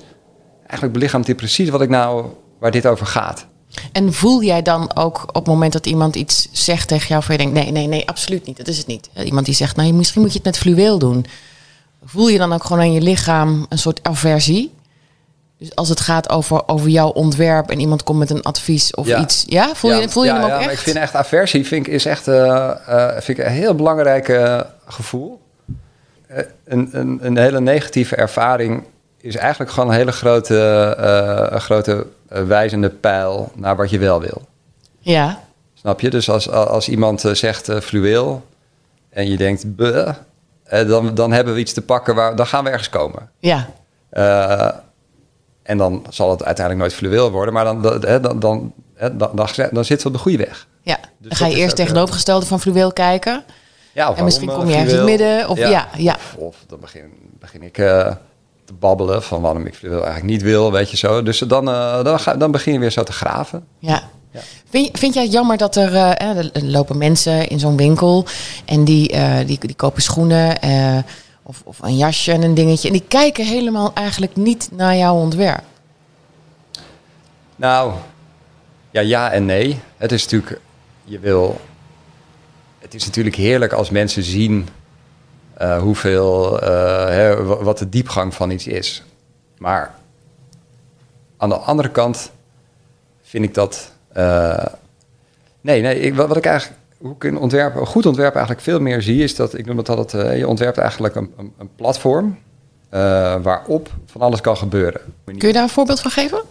[0.60, 2.26] eigenlijk belichaamt dit precies wat ik nou,
[2.58, 3.46] waar dit over gaat.
[3.92, 7.34] En voel jij dan ook op het moment dat iemand iets zegt tegen jou, van
[7.34, 9.10] je denkt, nee, nee, nee, absoluut niet, dat is het niet.
[9.24, 11.26] Iemand die zegt, nou, misschien moet je het met fluweel doen.
[12.04, 14.72] Voel je dan ook gewoon aan je lichaam een soort aversie?
[15.62, 19.18] Dus als het gaat over, over jouw ontwerp en iemand komt met een advies of
[19.18, 20.72] iets, ja, voel je, voel je hem ook echt?
[20.72, 22.34] ik vind echt aversie, vind ik, is echt uh,
[22.88, 25.40] uh, vind ik een heel belangrijk uh, gevoel.
[26.64, 28.84] een, een, een hele negatieve ervaring
[29.20, 34.42] is eigenlijk gewoon een hele grote, grote wijzende pijl naar wat je wel wil.
[34.98, 35.40] Ja.
[35.74, 36.10] Snap je?
[36.10, 38.44] Dus als, als iemand zegt fluweel
[39.10, 40.08] en je denkt, buh,
[40.68, 43.30] dan, dan hebben we iets te pakken, waar, dan gaan we ergens komen.
[43.38, 43.68] Ja.
[45.62, 48.72] En dan zal het uiteindelijk nooit fluweel worden, maar dan, dan, dan, dan,
[49.08, 50.66] dan, dan zitten we op de goede weg.
[50.82, 53.44] Ja, dus dan ga je eerst tegenovergestelde van fluweel kijken.
[53.92, 55.48] Ja, of en misschien kom je ergens in het midden.
[55.48, 60.42] Of, ja, ja, Of, dan begin, begin ik te babbelen van waarom ik eigenlijk niet
[60.42, 61.22] wil, weet je zo.
[61.22, 61.64] Dus dan,
[62.04, 63.66] dan, ga, dan begin je weer zo te graven.
[63.78, 64.02] Ja.
[64.30, 64.40] ja.
[64.68, 68.26] Vind, vind jij het jammer dat er, uh, er lopen mensen in zo'n winkel
[68.64, 70.58] en die, uh, die, die kopen schoenen
[71.42, 75.14] of, of een jasje en een dingetje en die kijken helemaal eigenlijk niet naar jouw
[75.14, 75.64] ontwerp?
[77.56, 77.92] Nou,
[78.90, 79.80] ja, ja en nee.
[79.96, 80.60] Het is natuurlijk,
[81.04, 81.60] je wil,
[82.78, 84.68] het is natuurlijk heerlijk als mensen zien
[85.60, 86.68] uh, hoeveel, uh,
[87.06, 89.02] hè, wat de diepgang van iets is.
[89.58, 89.94] Maar
[91.36, 92.30] aan de andere kant
[93.22, 93.92] vind ik dat.
[94.16, 94.64] Uh,
[95.60, 96.80] nee, nee ik, wat, ik eigenlijk.
[97.02, 99.76] Hoe ik een, ontwerp, een goed ontwerp eigenlijk veel meer zie, is dat ik noem
[99.76, 100.38] dat altijd.
[100.38, 102.38] je ontwerpt eigenlijk een, een, een platform
[103.42, 105.00] waarop van alles kan gebeuren.
[105.24, 106.42] Kun je daar een voorbeeld van geven?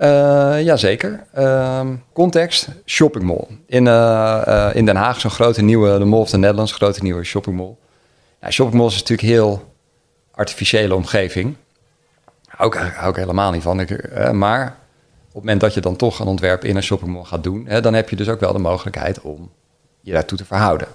[0.00, 1.24] Uh, Jazeker.
[1.38, 1.80] Uh,
[2.12, 3.46] context, shopping mall.
[3.66, 7.24] In, uh, in Den Haag zo'n grote nieuwe, de Mall of the Netherlands, grote nieuwe
[7.24, 7.76] shopping mall.
[8.40, 9.72] Nou, shopping mall is natuurlijk heel
[10.30, 11.56] artificiële omgeving.
[12.58, 13.80] Ik, hou ik helemaal niet van.
[13.80, 14.76] Ik, maar
[15.32, 17.66] op het moment dat je dan toch een ontwerp in een shopping mall gaat doen,
[17.66, 19.50] hè, dan heb je dus ook wel de mogelijkheid om
[20.00, 20.88] je daartoe te verhouden.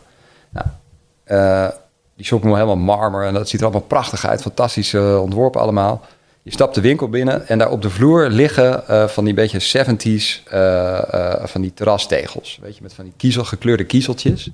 [0.50, 1.72] Nou,
[2.16, 6.06] die shopping mall helemaal marmer en dat ziet er allemaal prachtig uit, fantastisch ontworpen allemaal.
[6.46, 9.86] Je stapt de winkel binnen en daar op de vloer liggen uh, van die beetje
[9.86, 12.60] 70s uh, uh, van die terrastegels.
[12.62, 14.50] Weet je, met van die kiezel, gekleurde kiezeltjes.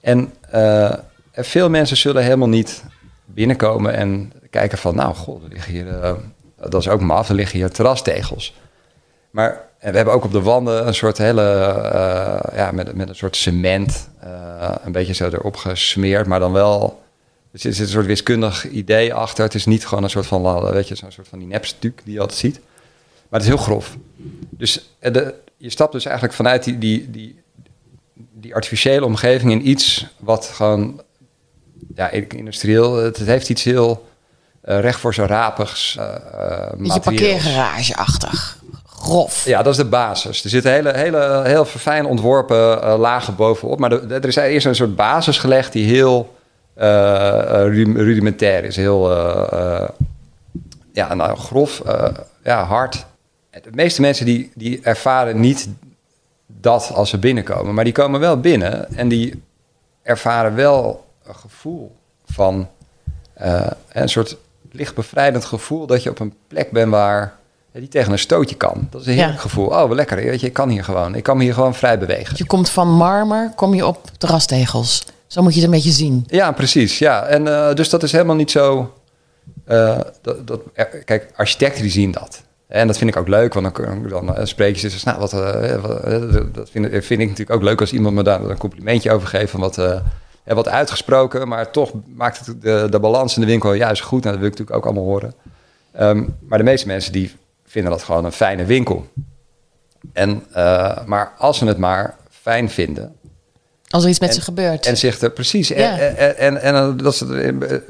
[0.00, 0.32] En
[1.32, 2.84] veel mensen zullen helemaal niet
[3.24, 5.42] binnenkomen en kijken van, nou, god,
[6.56, 8.54] dat is ook maf, er liggen hier terrastegels.
[9.34, 11.42] Maar en we hebben ook op de wanden een soort hele,
[12.54, 14.08] ja, met, met een soort cement,
[14.84, 17.02] een beetje zo erop gesmeerd, maar dan wel
[17.54, 19.44] er zit een soort wiskundig idee achter.
[19.44, 22.14] Het is niet gewoon een soort van, weet je, zo'n soort van die nepstuk die
[22.14, 22.60] je altijd ziet.
[23.28, 23.96] Maar het is heel grof.
[24.50, 27.42] Dus eh, de, je stapt dus eigenlijk vanuit die, die, die,
[28.14, 31.02] die artificiële omgeving in iets wat gewoon,
[31.94, 34.08] ja, industrieel, het, heeft iets heel
[34.64, 35.96] uh, recht voor zijn rapigs.
[35.98, 36.14] Uh,
[36.82, 38.62] je parkeergarage-achtig.
[39.04, 39.44] Grof.
[39.44, 40.44] Ja, dat is de basis.
[40.44, 43.78] Er zitten hele, hele, heel fijn ontworpen lagen bovenop.
[43.78, 46.34] Maar er is eerst een soort basis gelegd die heel
[46.78, 47.62] uh,
[47.94, 48.76] rudimentair is.
[48.76, 49.10] Heel
[50.92, 51.82] ja, nou, grof,
[52.42, 53.06] ja, hard.
[53.50, 55.68] De meeste mensen die, die ervaren niet
[56.46, 57.74] dat als ze binnenkomen.
[57.74, 59.42] Maar die komen wel binnen en die
[60.02, 62.68] ervaren wel een gevoel van
[63.92, 64.36] een soort
[64.70, 67.42] licht bevrijdend gevoel dat je op een plek bent waar
[67.80, 68.88] die tegen een stootje kan.
[68.90, 69.66] Dat is een heerlijk gevoel.
[69.66, 70.16] Oh, lekker.
[70.16, 71.14] Weet je, ik kan hier gewoon.
[71.14, 72.36] Ik kan me hier gewoon vrij bewegen.
[72.36, 75.04] Je komt van marmer, kom je op terrastegels.
[75.26, 76.24] Zo moet je het een beetje zien.
[76.26, 76.98] Ja, precies.
[76.98, 78.94] Ja, en uh, dus dat is helemaal niet zo.
[79.68, 80.60] Uh, dat, dat,
[81.04, 82.42] kijk, architecten die zien dat.
[82.66, 86.54] En dat vind ik ook leuk, want dan, dan uh, spreek je nou, wat, wat
[86.54, 89.50] dat vind, vind, ik natuurlijk ook leuk als iemand me daar een complimentje over geeft
[89.50, 89.80] van wat,
[90.44, 94.22] wat uitgesproken, maar toch maakt het de, de balans in de winkel juist goed.
[94.22, 95.34] Nou, dat wil ik natuurlijk ook allemaal horen.
[96.00, 97.32] Um, maar de meeste mensen die
[97.74, 99.06] vinden dat gewoon een fijne winkel.
[100.12, 100.46] En,
[101.06, 103.16] maar als ze het maar fijn vinden,
[103.88, 104.86] Als er iets met ze gebeurt.
[104.86, 105.70] En zich er precies.
[105.70, 107.82] En, en, en, en, dat ze erin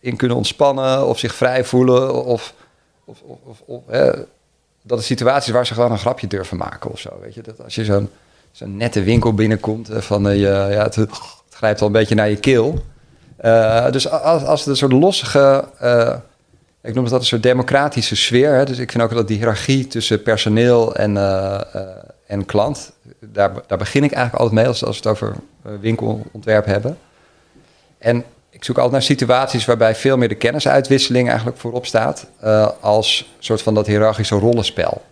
[0.00, 2.24] in kunnen ontspannen of zich vrij voelen.
[2.24, 2.54] Of,
[3.04, 3.82] of, of, of
[4.82, 7.10] dat er situaties waar ze gewoon een grapje durven maken of zo.
[7.20, 8.10] Weet je, dat als je zo'n
[8.52, 11.10] zo'n nette winkel binnenkomt, van uh, ja, het, het,
[11.50, 12.84] grijpt wel een beetje naar je keel.
[13.44, 16.14] Uh, dus als, als het een soort lossige, uh,
[16.82, 18.54] ik noem het dat een soort democratische sfeer.
[18.54, 18.64] Hè?
[18.64, 21.16] Dus ik vind ook dat die hiërarchie tussen personeel en,
[22.26, 25.36] en klant, daar, daar begin ik eigenlijk altijd mee als, als we het over
[25.80, 26.98] winkelontwerp hebben.
[27.98, 32.68] En ik zoek altijd naar situaties waarbij veel meer de kennisuitwisseling eigenlijk voorop staat, uh,
[32.80, 35.02] als soort van dat hiërarchische rollenspel.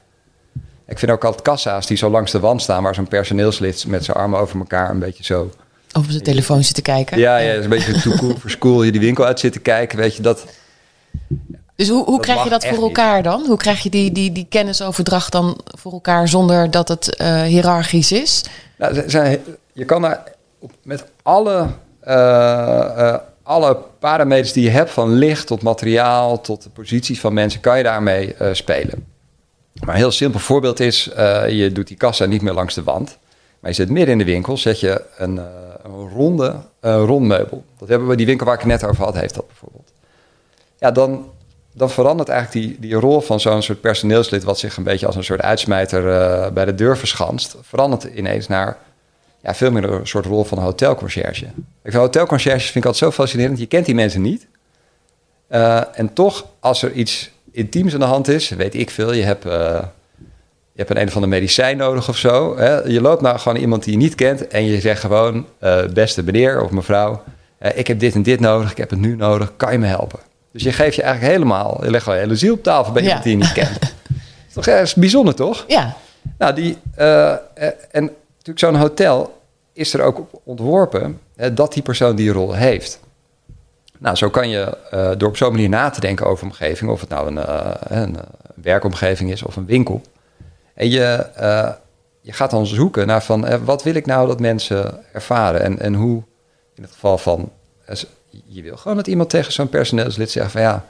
[0.86, 4.04] Ik vind ook altijd kassa's die zo langs de wand staan, waar zo'n personeelslid met
[4.04, 5.50] zijn armen over elkaar een beetje zo.
[5.92, 7.18] Over de telefoon zit te kijken.
[7.18, 9.98] Ja, ja, is een beetje too voor school, je die winkel uit zit te kijken,
[9.98, 10.46] weet je dat.
[11.80, 13.46] Dus hoe, hoe krijg je dat voor elkaar dan?
[13.46, 18.12] Hoe krijg je die, die, die kennisoverdracht dan voor elkaar zonder dat het uh, hiërarchisch
[18.12, 18.44] is?
[18.76, 19.38] Nou,
[19.72, 20.22] je kan daar
[20.82, 21.66] met alle
[22.04, 27.60] uh, alle parameters die je hebt, van licht tot materiaal tot de posities van mensen,
[27.60, 29.06] kan je daarmee spelen.
[29.84, 31.04] Maar een heel simpel voorbeeld is,
[31.48, 33.18] je doet die kassa niet meer langs de wand,
[33.60, 35.36] maar je zit midden in de winkel, zet je een,
[35.82, 37.64] een ronde rondmeubel.
[37.78, 39.92] Dat hebben we, die winkel waar ik het net over had, heeft dat bijvoorbeeld.
[40.78, 41.30] Ja, dan,
[41.80, 45.16] dan verandert eigenlijk die, die rol van zo'n soort personeelslid, wat zich een beetje als
[45.16, 46.02] een soort uitsmijter
[46.52, 48.78] bij de deur verschanst, verandert ineens naar
[49.42, 51.44] ja, veel meer een soort rol van een hotelconcierge.
[51.44, 53.58] Ik vind hotelconcierges vind ik altijd zo fascinerend.
[53.58, 54.46] Je kent die mensen niet.
[55.50, 59.22] Uh, en toch, als er iets intiems aan de hand is, weet ik veel, je
[59.22, 59.52] hebt, uh,
[60.72, 62.56] je hebt een een of ander medicijn nodig of zo.
[62.56, 62.80] Hè?
[62.80, 65.46] Je loopt naar gewoon iemand die je niet kent en je zegt gewoon,
[65.92, 67.22] beste meneer of mevrouw,
[67.74, 70.29] ik heb dit en dit nodig, ik heb het nu nodig, kan je me helpen?
[70.52, 73.02] Dus je geeft je eigenlijk helemaal, je legt gewoon je hele ziel op tafel bij
[73.02, 73.80] iemand die je niet kent.
[74.52, 75.64] Dat is toch bijzonder, toch?
[75.68, 75.96] Ja.
[76.38, 76.78] Nou, die,
[77.90, 79.40] en natuurlijk zo'n hotel
[79.72, 83.00] is er ook op ontworpen hè, dat die persoon die rol heeft.
[83.98, 87.00] Nou, zo kan je uh, door op zo'n manier na te denken over omgeving, of
[87.00, 88.16] het nou een, uh, een
[88.54, 90.02] werkomgeving is of een winkel.
[90.74, 91.26] En je,
[92.20, 95.94] je gaat dan zoeken naar van wat wil ik nou dat mensen ervaren en, en
[95.94, 96.22] hoe,
[96.74, 97.52] in het geval van,
[98.46, 100.84] je wil gewoon dat iemand tegen zo'n personeelslid zegt van ja,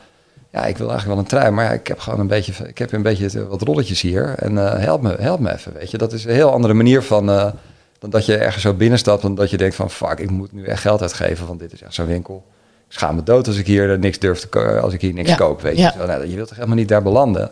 [0.52, 2.92] ja, ik wil eigenlijk wel een trui, maar ik heb gewoon een beetje, ik heb
[2.92, 5.98] een beetje wat rolletjes hier en uh, help, me, help me even, weet je.
[5.98, 7.50] Dat is een heel andere manier van, uh,
[7.98, 10.64] dan dat je ergens zo binnenstapt en dat je denkt van, fuck, ik moet nu
[10.64, 12.44] echt geld uitgeven, want dit is echt zo'n winkel.
[12.88, 15.60] Ik schaam me dood als ik hier niks durf te als ik hier niks koop,
[15.60, 15.92] weet je.
[15.98, 17.50] Zo, nou, je wilt toch helemaal niet daar belanden.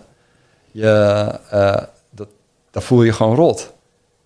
[0.71, 1.77] Je, uh,
[2.11, 2.29] dat,
[2.71, 3.73] dat voel je gewoon rot.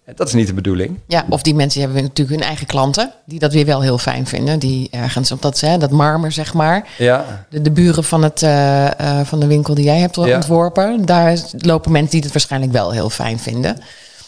[0.04, 0.98] Dat is niet de bedoeling.
[1.06, 4.26] Ja, of die mensen hebben natuurlijk hun eigen klanten, die dat weer wel heel fijn
[4.26, 4.58] vinden.
[4.58, 6.88] Die ergens op dat, hè, dat marmer, zeg maar.
[6.98, 7.44] Ja.
[7.50, 11.38] De, de buren van, het, uh, uh, van de winkel die jij hebt ontworpen, daar
[11.58, 13.82] lopen mensen die het waarschijnlijk wel heel fijn vinden.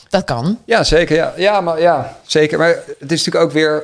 [0.09, 0.59] Dat kan.
[0.65, 1.17] Ja, zeker.
[1.17, 2.59] Ja, ja maar ja, zeker.
[2.59, 3.83] Maar het is natuurlijk ook weer,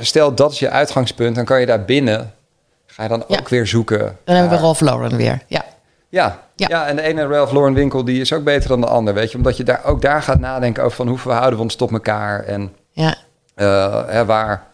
[0.00, 2.32] stel dat is je uitgangspunt, dan kan je daar binnen,
[2.86, 4.16] ga je dan ook weer zoeken.
[4.24, 5.42] Dan hebben we Ralph Lauren weer.
[5.46, 5.64] Ja.
[6.08, 6.66] Ja, ja.
[6.68, 9.30] ja, en de ene Ralph Lauren winkel die is ook beter dan de ander, weet
[9.30, 9.36] je.
[9.36, 12.44] Omdat je daar ook daar gaat nadenken over van hoe verhouden we ons tot elkaar
[12.44, 13.16] en ja.
[13.56, 14.66] Uh, hè, waar...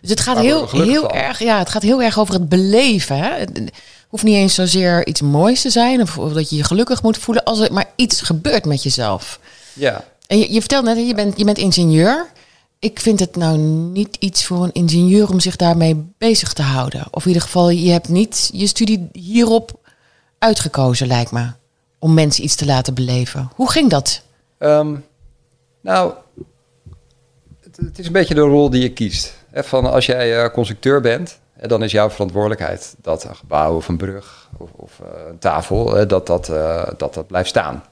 [0.00, 3.18] Dus het gaat heel, heel erg, ja, het gaat heel erg over het beleven.
[3.18, 3.30] Hè?
[3.38, 3.60] Het
[4.08, 7.18] hoeft niet eens zozeer iets moois te zijn of, of dat je je gelukkig moet
[7.18, 9.40] voelen, als er maar iets gebeurt met jezelf.
[9.72, 10.04] Ja.
[10.26, 12.26] En je, je vertelt net, je bent, je bent ingenieur.
[12.78, 17.06] Ik vind het nou niet iets voor een ingenieur om zich daarmee bezig te houden.
[17.10, 19.80] Of in ieder geval, je hebt niet je studie hierop
[20.46, 21.50] uitgekozen, lijkt me.
[21.98, 23.50] Om mensen iets te laten beleven.
[23.54, 24.22] Hoe ging dat?
[24.58, 25.04] Um,
[25.80, 26.12] nou,
[27.62, 29.34] het, is een beetje de rol die je kiest.
[29.52, 33.96] van als jij uh, constructeur bent, dan is jouw verantwoordelijkheid dat een gebouw of een
[33.96, 37.84] brug of, of uh, een tafel, dat, dat, uh, dat dat blijft staan.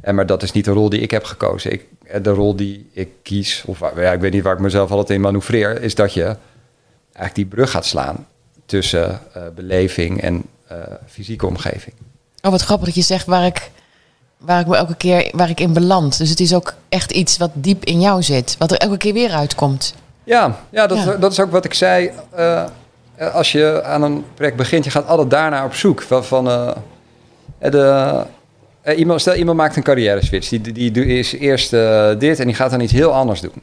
[0.00, 1.72] En maar dat is niet de rol die ik heb gekozen.
[1.72, 1.86] Ik,
[2.22, 5.20] de rol die ik kies, of ja, ik weet niet waar ik mezelf altijd in
[5.20, 6.36] manoeuvreer, is dat je
[7.12, 8.26] eigenlijk die brug gaat slaan
[8.66, 9.20] tussen
[9.54, 10.44] beleving en
[11.06, 11.94] fysieke omgeving.
[12.42, 13.70] Oh, wat grappig dat je zegt waar ik,
[14.38, 16.18] waar ik me elke keer waar ik in beland.
[16.18, 19.12] Dus het is ook echt iets wat diep in jou zit, wat er elke keer
[19.12, 19.94] weer uitkomt.
[20.24, 21.16] Ja, ja, dat, ja.
[21.16, 22.10] dat is ook wat ik zei.
[22.38, 22.64] Uh,
[23.32, 26.02] als je aan een project begint, je gaat altijd daarna op zoek.
[26.02, 26.70] Van, van uh,
[27.58, 28.24] de,
[28.96, 30.48] iemand, stel iemand maakt een carrière switch.
[30.48, 31.70] Die, die, die is eerst
[32.18, 33.62] dit en die gaat dan iets heel anders doen.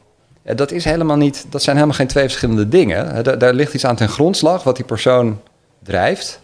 [0.55, 3.23] Dat, is helemaal niet, dat zijn helemaal geen twee verschillende dingen.
[3.23, 5.41] Daar, daar ligt iets aan ten grondslag wat die persoon
[5.83, 6.39] drijft.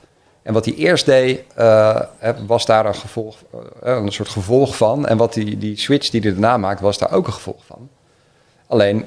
[0.46, 2.00] En wat hij eerst deed, uh,
[2.48, 5.08] was daar een, gevolg, uh, een soort gevolg van.
[5.08, 7.90] En wat die, die switch die hij daarna maakt, was daar ook een gevolg van.
[8.68, 9.06] Alleen,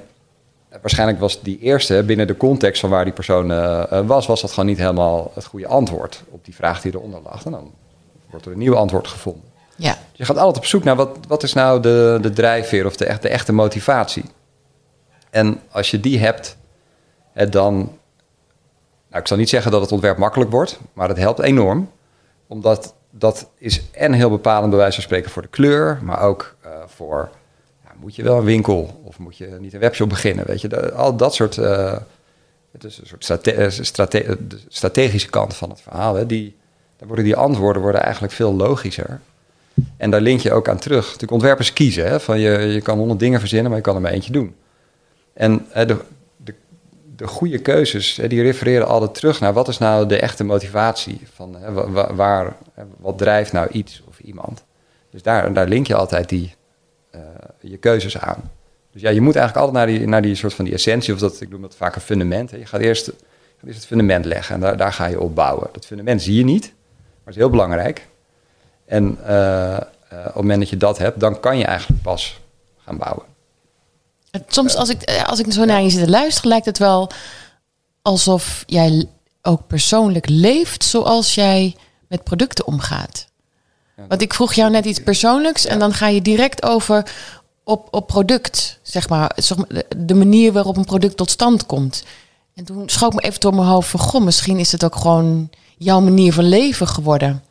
[0.80, 4.50] waarschijnlijk was die eerste, binnen de context van waar die persoon uh, was, was dat
[4.50, 7.44] gewoon niet helemaal het goede antwoord op die vraag die eronder lag.
[7.44, 7.72] En dan
[8.30, 9.50] wordt er een nieuw antwoord gevonden.
[9.76, 9.92] Ja.
[9.92, 12.96] Dus je gaat altijd op zoek naar wat, wat is nou de, de drijfveer of
[12.96, 14.24] de, de echte motivatie.
[15.30, 16.56] En als je die hebt,
[17.50, 17.92] dan...
[19.08, 21.90] Nou, ik zal niet zeggen dat het ontwerp makkelijk wordt, maar het helpt enorm.
[22.46, 26.54] Omdat dat is en heel bepalend bij wijze van spreken voor de kleur, maar ook
[26.66, 27.30] uh, voor...
[27.84, 30.46] Ja, moet je wel een winkel of moet je niet een webshop beginnen?
[30.46, 31.56] Weet je, al dat soort...
[31.56, 31.96] Uh,
[32.72, 33.24] het is een soort
[33.86, 36.14] strate strategische kant van het verhaal.
[36.14, 36.56] Hè, die,
[36.96, 39.20] dan worden die antwoorden worden eigenlijk veel logischer.
[39.96, 41.04] En daar link je ook aan terug.
[41.04, 42.08] Natuurlijk ontwerpers kiezen.
[42.08, 44.54] Hè, van je, je kan honderd dingen verzinnen, maar je kan er maar eentje doen.
[45.32, 45.96] En de,
[47.18, 51.20] de, de, goede keuzes, die refereren altijd terug naar wat is nou de echte motivatie?
[51.34, 51.56] Van,
[52.14, 52.56] waar,
[52.98, 54.64] wat drijft nou iets of iemand?
[55.10, 56.54] Dus daar, daar link je altijd die,
[57.14, 57.20] uh,
[57.60, 58.50] je keuzes aan.
[58.92, 61.20] Dus ja, je moet eigenlijk altijd naar die, naar die soort van die essentie, of
[61.20, 62.50] dat, ik noem dat vaak een fundament.
[62.50, 62.56] Hè.
[62.56, 63.12] Je gaat eerst,
[63.66, 65.68] het fundament leggen en daar, daar ga je op bouwen.
[65.72, 68.06] Dat fundament zie je niet, maar het is heel belangrijk.
[68.84, 69.76] En uh, uh,
[70.18, 72.40] op het moment dat je dat hebt, dan kan je eigenlijk pas
[72.78, 73.24] gaan bouwen.
[74.46, 77.10] Soms als ik, als ik zo naar je zit te luisteren, lijkt het wel
[78.02, 79.08] alsof jij
[79.42, 81.76] ook persoonlijk leeft zoals jij
[82.08, 83.26] met producten omgaat.
[84.08, 87.12] Want ik vroeg jou net iets persoonlijks en dan ga je direct over
[87.64, 89.36] op, op product, zeg maar,
[89.96, 92.04] de manier waarop een product tot stand komt.
[92.54, 95.50] En toen schoot me even door mijn hoofd van, goh, misschien is het ook gewoon
[95.76, 97.42] jouw manier van leven geworden.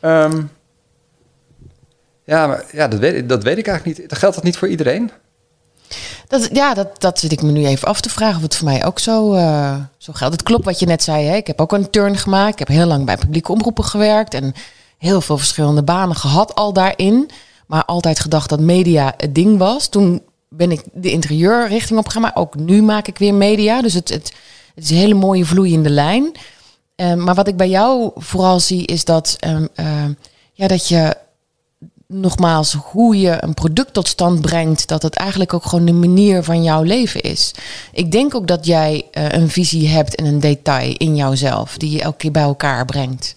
[0.00, 0.50] Um,
[2.24, 4.18] ja, maar ja, dat, weet, dat weet ik eigenlijk niet.
[4.18, 5.10] Geldt dat niet voor iedereen?
[6.52, 8.84] Ja, dat, dat zit ik me nu even af te vragen of het voor mij
[8.84, 10.34] ook zo, uh, zo geldt.
[10.34, 11.26] Het klopt wat je net zei.
[11.26, 11.36] Hè?
[11.36, 12.52] Ik heb ook een turn gemaakt.
[12.52, 14.54] Ik heb heel lang bij publieke omroepen gewerkt en
[14.98, 17.30] heel veel verschillende banen gehad al daarin.
[17.66, 19.88] Maar altijd gedacht dat media het ding was.
[19.88, 23.82] Toen ben ik de interieurrichting opgegaan, maar ook nu maak ik weer media.
[23.82, 24.32] Dus het, het,
[24.74, 26.32] het is een hele mooie vloeiende lijn.
[26.96, 30.04] Uh, maar wat ik bij jou vooral zie is dat, um, uh,
[30.52, 31.16] ja, dat je
[32.08, 36.42] nogmaals, hoe je een product tot stand brengt, dat het eigenlijk ook gewoon de manier
[36.42, 37.54] van jouw leven is.
[37.92, 41.90] Ik denk ook dat jij uh, een visie hebt en een detail in jouzelf, die
[41.90, 43.36] je elke keer bij elkaar brengt.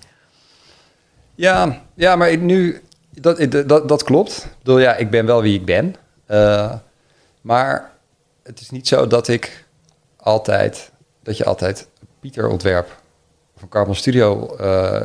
[1.35, 4.37] Ja, ja maar nu, dat, dat, dat klopt.
[4.37, 5.95] Ik bedoel, ja, ik ben wel wie ik ben.
[6.27, 6.73] Uh,
[7.41, 7.91] maar
[8.43, 9.65] het is niet zo dat ik
[10.17, 10.91] altijd,
[11.23, 11.87] dat je altijd
[12.19, 13.00] Pieter ontwerp
[13.61, 15.01] van Carbon Studio, uh,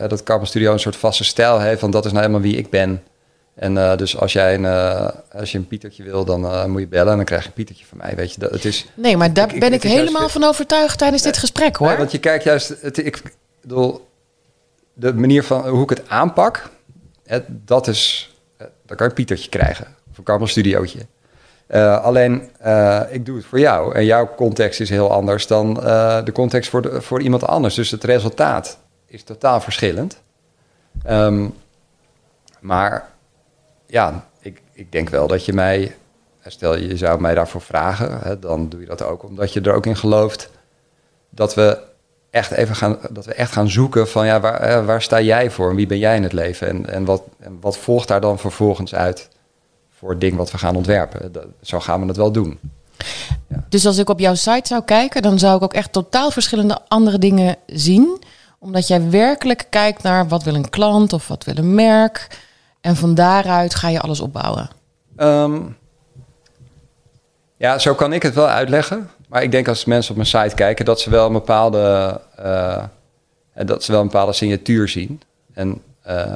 [0.00, 2.56] uh, dat Carbon Studio een soort vaste stijl heeft, van dat is nou helemaal wie
[2.56, 3.02] ik ben.
[3.54, 4.66] En dus als jij een,
[5.32, 7.84] als je een Pietertje wil, dan moet je bellen en dan krijg je een Pietertje
[7.84, 8.14] van mij.
[8.16, 8.86] Weet je, dat, het is.
[8.94, 11.96] Nee, maar daar ben ik, helemaal van overtuigd tijdens dit gesprek hoor.
[11.96, 13.22] Want je kijkt juist, het, ik
[13.60, 14.08] bedoel,
[14.94, 16.70] de manier van hoe ik het aanpak,
[17.24, 19.86] het, dat is, dan kan je een Pietertje krijgen.
[20.10, 20.98] Of een Carbon Studiootje.
[21.68, 23.94] Uh, alleen, uh, ik doe het voor jou.
[23.94, 27.74] En jouw context is heel anders dan uh, de context voor, voor iemand anders.
[27.74, 30.22] Dus het resultaat is totaal verschillend.
[31.10, 31.54] Um,
[32.60, 33.08] maar
[33.86, 35.96] ja, ik, ik denk wel dat je mij...
[36.50, 39.72] Stel, je zou mij daarvoor vragen, hè, dan doe je dat ook omdat je er
[39.72, 40.50] ook in gelooft
[41.30, 41.78] dat we
[42.30, 45.70] echt even gaan, dat we echt gaan zoeken van ja, waar, waar sta jij voor
[45.70, 48.38] en wie ben jij in het leven en, en, wat, en wat volgt daar dan
[48.38, 49.28] vervolgens uit?
[49.98, 51.32] Voor het ding wat we gaan ontwerpen.
[51.32, 52.58] Dat, zo gaan we het wel doen.
[53.48, 53.64] Ja.
[53.68, 56.78] Dus als ik op jouw site zou kijken, dan zou ik ook echt totaal verschillende
[56.88, 58.22] andere dingen zien.
[58.58, 62.38] Omdat jij werkelijk kijkt naar wat wil een klant of wat wil een merk.
[62.80, 64.70] En van daaruit ga je alles opbouwen.
[65.16, 65.76] Um,
[67.56, 69.10] ja, zo kan ik het wel uitleggen.
[69.28, 72.84] Maar ik denk als mensen op mijn site kijken, dat ze wel een bepaalde, uh,
[73.54, 75.22] dat ze wel een bepaalde signatuur zien.
[75.54, 76.34] En uh,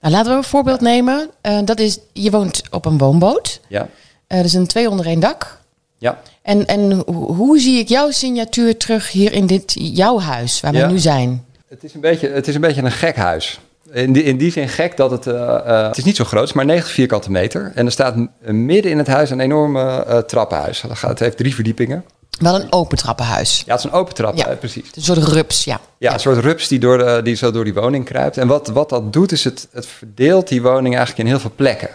[0.00, 1.30] nou, laten we een voorbeeld nemen.
[1.42, 3.60] Uh, dat is, je woont op een woonboot.
[3.68, 3.88] Ja.
[4.28, 5.58] Uh, er is een twee onder één dak.
[5.98, 6.20] Ja.
[6.42, 10.86] En, en hoe zie ik jouw signatuur terug hier in dit jouw huis, waar ja.
[10.86, 11.44] we nu zijn?
[11.68, 13.60] Het is een beetje, het is een, beetje een gek huis.
[13.92, 15.26] In die, in die zin gek dat het...
[15.26, 17.72] Uh, het is niet zo groot, het is maar 90 vierkante meter.
[17.74, 20.82] En er staat midden in het huis een enorme trappenhuis.
[20.82, 22.04] Het heeft drie verdiepingen.
[22.38, 23.62] Wel een open trappenhuis.
[23.66, 24.54] Ja, het is een open trap, ja.
[24.54, 24.90] precies.
[24.94, 25.80] Een soort rups, ja.
[25.98, 28.36] Ja, een soort rups die, door de, die zo door die woning kruipt.
[28.36, 31.52] En wat, wat dat doet, is het, het verdeelt die woning eigenlijk in heel veel
[31.56, 31.90] plekken.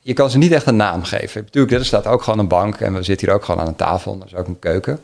[0.00, 1.42] Je kan ze niet echt een naam geven.
[1.42, 3.76] Natuurlijk, er staat ook gewoon een bank en we zitten hier ook gewoon aan een
[3.76, 4.16] tafel.
[4.20, 5.00] Er is ook een keuken.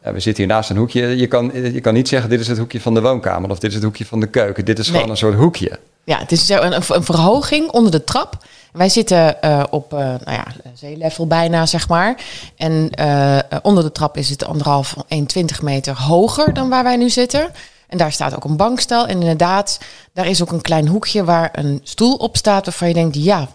[0.00, 1.16] En we zitten hier naast een hoekje.
[1.16, 3.70] Je kan, je kan niet zeggen, dit is het hoekje van de woonkamer of dit
[3.70, 4.64] is het hoekje van de keuken.
[4.64, 4.94] Dit is nee.
[4.94, 5.78] gewoon een soort hoekje.
[6.04, 8.44] Ja, het is een, een verhoging onder de trap.
[8.72, 12.16] Wij zitten uh, op uh, nou ja, zeelevel bijna, zeg maar.
[12.56, 17.10] En uh, onder de trap is het anderhalf, 1,20 meter hoger dan waar wij nu
[17.10, 17.50] zitten.
[17.88, 19.06] En daar staat ook een bankstel.
[19.06, 19.80] En inderdaad,
[20.12, 22.64] daar is ook een klein hoekje waar een stoel op staat...
[22.64, 23.48] waarvan je denkt, ja,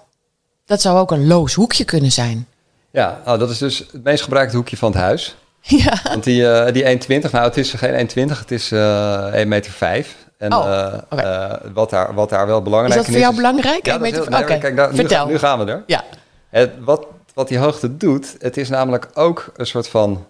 [0.65, 2.47] dat zou ook een loos hoekje kunnen zijn.
[2.91, 5.36] Ja, nou, dat is dus het meest gebruikte hoekje van het huis.
[5.70, 5.99] Ja.
[6.03, 9.72] Want die, die 1,20, nou het is geen 1,20, het is uh, 1,5 meter.
[9.72, 10.27] Vijf.
[10.38, 11.26] En oh, okay.
[11.26, 13.00] uh, wat, daar, wat daar wel belangrijk is.
[13.00, 13.86] Is dat voor jou belangrijk?
[13.86, 14.58] Ja, dat okay.
[14.58, 15.84] kijk, nou, nu, nu, gaan we er.
[15.86, 16.04] Ja.
[16.50, 20.26] Het, wat, wat die hoogte doet, het is namelijk ook een soort van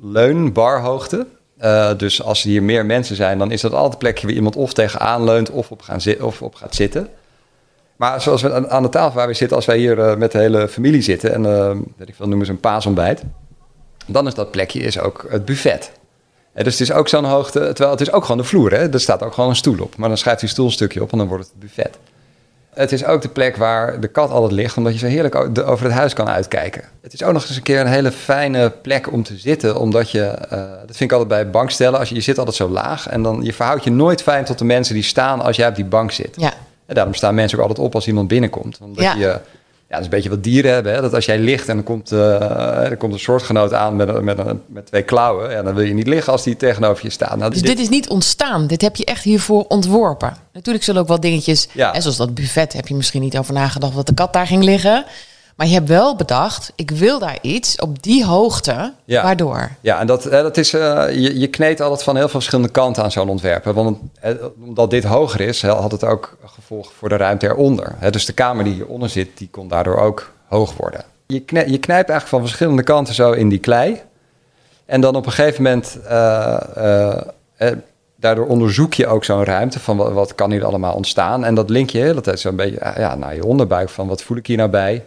[0.00, 1.26] leunbarhoogte.
[1.60, 4.56] Uh, dus als hier meer mensen zijn, dan is dat altijd een plekje waar iemand
[4.56, 7.08] of tegenaan leunt of op, gaan of op gaat zitten.
[7.96, 10.38] Maar zoals we aan de tafel waar we zitten, als wij hier uh, met de
[10.38, 13.22] hele familie zitten en uh, weet ik veel, noemen ze een paasontbijt,
[14.06, 15.92] dan is dat plekje is ook het buffet.
[16.64, 18.92] Dus het is ook zo'n hoogte, terwijl het is ook gewoon de vloer, hè?
[18.92, 19.96] er staat ook gewoon een stoel op.
[19.96, 21.98] Maar dan schrijft die stoel een stukje op en dan wordt het het buffet.
[22.74, 25.34] Het is ook de plek waar de kat altijd ligt, omdat je zo heerlijk
[25.68, 26.82] over het huis kan uitkijken.
[27.02, 30.10] Het is ook nog eens een keer een hele fijne plek om te zitten, omdat
[30.10, 33.08] je, uh, dat vind ik altijd bij bankstellen, als je, je zit altijd zo laag
[33.08, 35.74] en dan je verhoudt je nooit fijn tot de mensen die staan als jij op
[35.74, 36.34] die bank zit.
[36.36, 36.52] Ja.
[36.86, 38.78] En daarom staan mensen ook altijd op als iemand binnenkomt.
[38.82, 39.14] Omdat ja.
[39.14, 39.40] je,
[39.88, 40.94] ja, dat is een beetje wat dieren hebben.
[40.94, 41.00] Hè?
[41.00, 44.36] Dat als jij ligt en dan komt, uh, er komt een soortgenoot aan met, met,
[44.66, 45.50] met twee klauwen.
[45.50, 47.36] Ja, dan wil je niet liggen als die tegenover je staat.
[47.36, 48.66] Nou, dus dit, is niet ontstaan.
[48.66, 50.36] Dit heb je echt hiervoor ontworpen.
[50.52, 51.92] Natuurlijk zullen ook wel dingetjes, ja.
[51.92, 54.64] hè, zoals dat buffet, heb je misschien niet over nagedacht dat de kat daar ging
[54.64, 55.04] liggen.
[55.56, 59.22] Maar je hebt wel bedacht, ik wil daar iets op die hoogte, ja.
[59.22, 59.70] waardoor.
[59.80, 63.02] Ja, en dat, dat is, uh, je, je kneedt altijd van heel veel verschillende kanten
[63.02, 63.64] aan zo'n ontwerp.
[63.64, 63.98] Want
[64.64, 67.94] omdat dit hoger is, had het ook gevolg voor de ruimte eronder.
[68.10, 71.04] Dus de kamer die hieronder zit, die kon daardoor ook hoog worden.
[71.26, 74.00] Je, knijpt, je knijpt eigenlijk van verschillende kanten zo in die klei.
[74.84, 77.68] En dan op een gegeven moment, uh, uh,
[78.16, 81.44] daardoor onderzoek je ook zo'n ruimte van wat, wat, kan hier allemaal ontstaan.
[81.44, 84.22] En dat link je de hele tijd zo'n beetje ja, naar je onderbuik van wat
[84.22, 85.04] voel ik hier nou bij.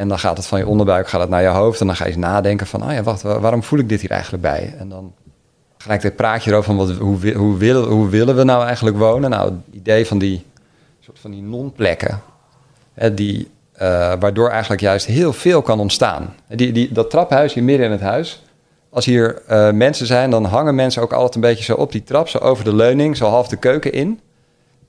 [0.00, 1.80] En dan gaat het van je onderbuik gaat het naar je hoofd.
[1.80, 4.10] En dan ga je eens nadenken van, oh ja, wacht, waarom voel ik dit hier
[4.10, 4.74] eigenlijk bij?
[4.78, 5.12] En dan
[5.78, 9.30] gelijk praat je erover van, wat, hoe, hoe, willen, hoe willen we nou eigenlijk wonen?
[9.30, 10.44] Nou, het idee van die
[11.00, 12.22] soort van die non-plekken,
[13.12, 16.34] die, uh, waardoor eigenlijk juist heel veel kan ontstaan.
[16.48, 18.42] Die, die, dat traphuis hier midden in het huis,
[18.90, 22.02] als hier uh, mensen zijn, dan hangen mensen ook altijd een beetje zo op die
[22.02, 24.20] trap, zo over de leuning, zo half de keuken in.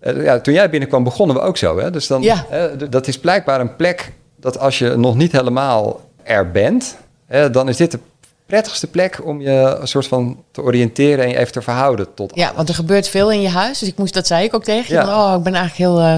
[0.02, 1.80] Uh, ja, toen jij binnenkwam begonnen we ook zo.
[1.80, 1.92] Hè?
[1.92, 2.46] Dus dan, ja.
[2.90, 7.70] dat is blijkbaar een plek dat als je nog niet helemaal er bent, hè, dan
[7.70, 8.00] is dit de
[8.46, 12.32] prettigste plek om je een soort van te oriënteren en je even te verhouden tot.
[12.36, 13.80] Ja, want er gebeurt veel in je huis.
[13.80, 15.02] Dus ik moest, dat zei ik ook tegen je.
[15.02, 15.32] Ja.
[15.32, 16.18] Oh, ik ben eigenlijk heel uh,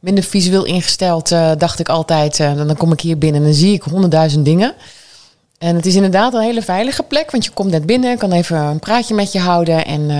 [0.00, 2.38] minder visueel ingesteld, uh, dacht ik altijd.
[2.38, 4.74] Uh, dan kom ik hier binnen en dan zie ik honderdduizend dingen.
[5.58, 8.56] En het is inderdaad een hele veilige plek, want je komt net binnen, kan even
[8.56, 10.10] een praatje met je houden en,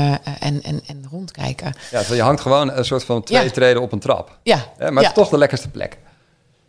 [0.40, 1.72] en, en, en rondkijken.
[1.90, 4.38] Ja, je hangt gewoon een soort van twee treden op een trap.
[4.42, 4.64] Ja.
[4.78, 5.98] maar het is toch de lekkerste plek.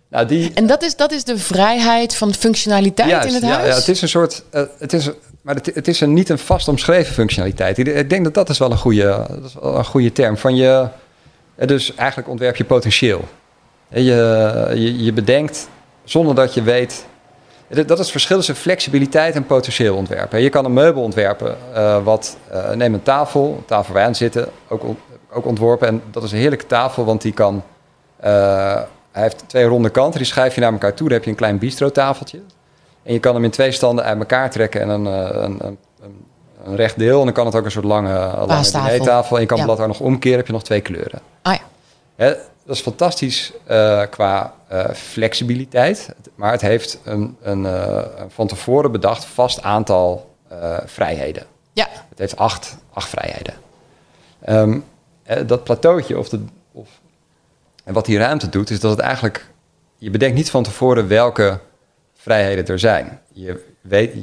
[0.09, 0.51] Nou, die...
[0.53, 3.67] En dat is, dat is de vrijheid van functionaliteit in het huis?
[3.67, 4.43] Ja, het is een soort.
[4.51, 5.09] Uh, het is,
[5.41, 7.77] maar het, het is een, niet een vast omschreven functionaliteit.
[7.77, 10.37] Ik denk dat dat is wel een goede, dat is wel een goede term.
[10.37, 10.87] Van je,
[11.55, 13.23] dus eigenlijk ontwerp je potentieel.
[13.87, 14.03] Je,
[14.73, 15.69] je, je bedenkt
[16.03, 17.05] zonder dat je weet.
[17.67, 20.41] Dat is het verschil tussen flexibiliteit en potentieel ontwerpen.
[20.41, 24.15] Je kan een meubel ontwerpen, uh, wat, uh, neem een tafel, een tafel waar aan
[24.15, 24.83] zitten, ook,
[25.31, 25.87] ook ontworpen.
[25.87, 27.63] En dat is een heerlijke tafel, want die kan
[29.15, 31.07] hij heeft twee ronde kanten, die schrijf je naar elkaar toe.
[31.07, 32.41] Dan heb je een klein bistro-tafeltje.
[33.03, 35.77] En je kan hem in twee standen uit elkaar trekken en een, eh, een, een,
[36.63, 37.19] een recht deel.
[37.19, 39.35] En dan kan het ook een soort lange, lange tafel.
[39.35, 41.21] En je kan het blad ook nog omkeren, heb je nog twee kleuren.
[41.41, 41.55] Ah
[42.15, 42.35] ja.
[42.65, 46.15] Dat is fantastisch uh, qua uh, flexibiliteit.
[46.35, 47.97] Maar het heeft een, een uh,
[48.27, 50.33] van tevoren bedacht vast aantal
[50.85, 51.43] vrijheden.
[51.73, 51.87] Ja.
[52.09, 53.53] Het heeft acht, acht vrijheden.
[54.49, 54.83] Um,
[55.45, 56.39] dat plateautje of de,
[57.85, 59.49] en wat die ruimte doet, is dat het eigenlijk.
[59.97, 61.59] Je bedenkt niet van tevoren welke
[62.13, 63.19] vrijheden er zijn.
[63.33, 64.13] Je weet,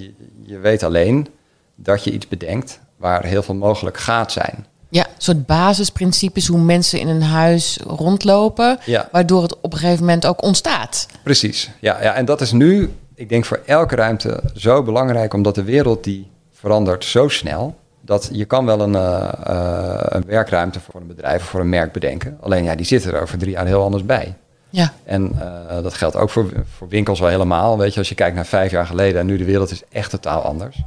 [0.43, 1.29] je, weet alleen
[1.75, 4.67] dat je iets bedenkt waar heel veel mogelijk gaat zijn.
[4.89, 9.09] Ja, een soort basisprincipes hoe mensen in een huis rondlopen, ja.
[9.13, 11.07] waardoor het op een gegeven moment ook ontstaat.
[11.23, 15.55] Precies, ja, ja, en dat is nu, ik denk voor elke ruimte zo belangrijk, omdat
[15.55, 17.77] de wereld die verandert zo snel
[18.13, 21.69] dat je kan wel een, uh, uh, een werkruimte voor een bedrijf of voor een
[21.69, 22.39] merk bedenken.
[22.41, 24.35] Alleen ja, die zitten er over drie jaar heel anders bij.
[24.71, 24.93] Ja.
[25.05, 27.79] En uh, dat geldt ook voor, voor winkels wel helemaal.
[27.79, 30.11] Weet je, als je kijkt naar vijf jaar geleden en nu de wereld is echt
[30.11, 30.83] totaal anders.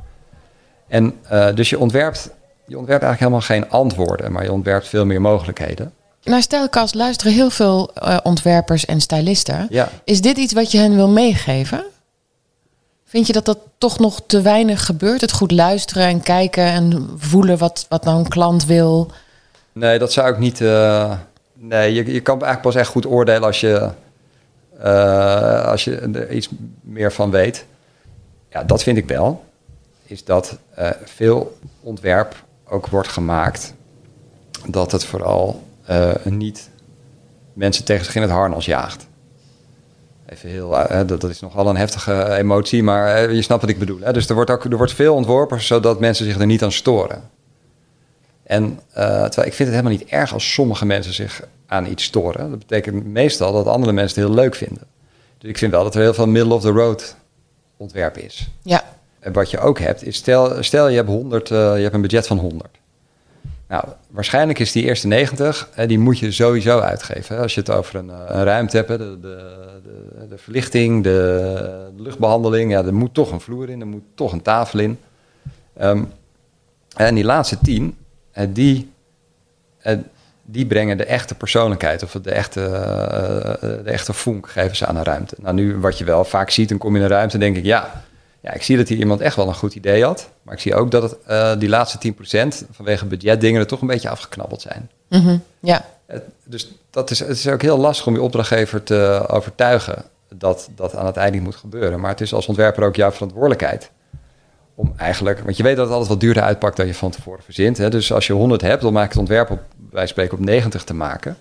[0.88, 1.14] En
[1.56, 2.30] dus je ontwerpt,
[2.66, 5.92] je ontwerpt eigenlijk helemaal geen antwoorden, maar je ontwerpt veel meer mogelijkheden.
[6.24, 7.92] Naar Stijlkast luisteren heel veel
[8.24, 9.68] ontwerpers en stylisten.
[9.70, 9.90] Ja.
[10.04, 11.86] Is dit iets wat je hen wil meegeven?
[13.16, 15.22] Vind je dat dat toch nog te weinig gebeurt?
[15.22, 19.12] Het goed luisteren en kijken en voelen wat, wat nou een klant wil?
[19.72, 20.60] Nee, dat zou ik niet.
[20.60, 21.14] Uh,
[21.54, 23.90] nee, je, je kan eigenlijk pas echt goed oordelen als je,
[24.80, 26.50] uh, als je er iets
[26.82, 27.66] meer van weet.
[28.50, 29.44] Ja, dat vind ik wel.
[30.06, 33.74] Is dat uh, veel ontwerp ook wordt gemaakt
[34.68, 35.64] dat het vooral
[36.24, 36.70] niet
[37.54, 39.08] mensen tegen zich in het harnas jaagt.
[40.30, 43.70] Even heel, uh, dat, dat, is nogal een heftige emotie, maar uh, je snapt wat
[43.70, 44.00] ik bedoel.
[44.00, 44.14] Hè?
[44.14, 47.30] Dus er wordt, ook, er wordt veel ontworpen zodat mensen zich er niet aan storen.
[48.44, 52.04] En uh, terwijl ik vind het helemaal niet erg als sommige mensen zich aan iets
[52.04, 52.50] storen.
[52.50, 54.84] Dat betekent meestal dat andere mensen het heel leuk vinden.
[55.38, 57.16] Dus ik vind wel dat er heel veel middle of the road
[57.78, 58.50] ontwerp is.
[58.62, 58.84] Ja.
[59.20, 62.02] En wat je ook hebt, is stel, stel je hebt 100, uh, je hebt een
[62.02, 62.75] budget van 100.
[63.68, 67.38] Nou, waarschijnlijk is die eerste 90, uh, die moet je sowieso uitgeven.
[67.38, 69.18] Als je het over een, een ruimte hebt, de, de,
[69.84, 74.32] de, de, verlichting, de, luchtbehandeling, ja, er moet toch een vloer in, er moet toch
[74.32, 75.00] een tafel in.
[75.82, 76.12] Um,
[76.96, 77.98] en die laatste 10,
[78.50, 78.92] die,
[80.42, 82.60] die brengen de echte persoonlijkheid of de echte,
[83.84, 85.36] de echte vonk geven ze aan een ruimte.
[85.42, 87.58] Nou, nu wat je wel vaak ziet, dan kom je in een ruimte en denk
[87.58, 88.04] ik, ja,
[88.46, 90.30] ja, ik zie dat hier iemand echt wel een goed idee had.
[90.42, 93.88] Maar ik zie ook dat het, uh, die laatste 10% vanwege budgetdingen er toch een
[93.88, 94.90] beetje afgeknabbeld zijn.
[95.10, 95.86] Mm -hmm, ja.
[96.44, 100.04] Dus dat is, het is ook heel lastig om je opdrachtgever te overtuigen
[100.36, 102.00] dat dat aan het eind niet moet gebeuren.
[102.00, 103.92] Maar het is als ontwerper ook jouw verantwoordelijkheid.
[104.76, 107.44] Om eigenlijk, want je weet dat het altijd wat duurder uitpakt dan je van tevoren
[107.44, 107.78] verzint.
[107.78, 107.90] Hè?
[107.90, 109.60] Dus als je 100 hebt, dan maak je het ontwerp op,
[109.92, 111.38] wij spreken op 90 te maken.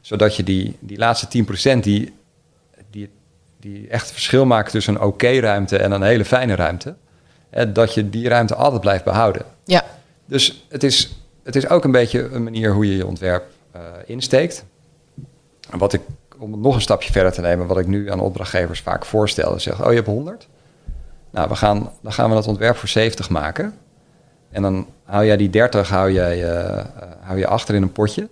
[0.00, 2.14] Zodat je die, die laatste 10% die, die
[3.70, 6.94] die echt verschil maken tussen een oké ruimte en een hele fijne ruimte.
[7.50, 9.42] Hè, dat je die ruimte altijd blijft behouden.
[9.64, 9.84] Ja.
[10.24, 13.44] Dus het is, het is ook een beetje een manier hoe je je ontwerp
[13.76, 14.64] uh, insteekt.
[15.70, 16.00] En wat ik,
[16.38, 19.54] om het nog een stapje verder te nemen, wat ik nu aan opdrachtgevers vaak voorstel,
[19.54, 20.48] is zeggen, oh je hebt 100?
[21.30, 23.74] Nou, we gaan, dan gaan we dat ontwerp voor 70 maken.
[24.50, 26.84] En dan hou jij die 30 hou jij, uh,
[27.20, 28.28] hou je achter in een potje.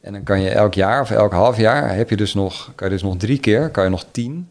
[0.00, 2.88] En dan kan je elk jaar of elk half jaar heb je dus nog, kan
[2.88, 4.48] je dus nog drie keer, kan je nog tien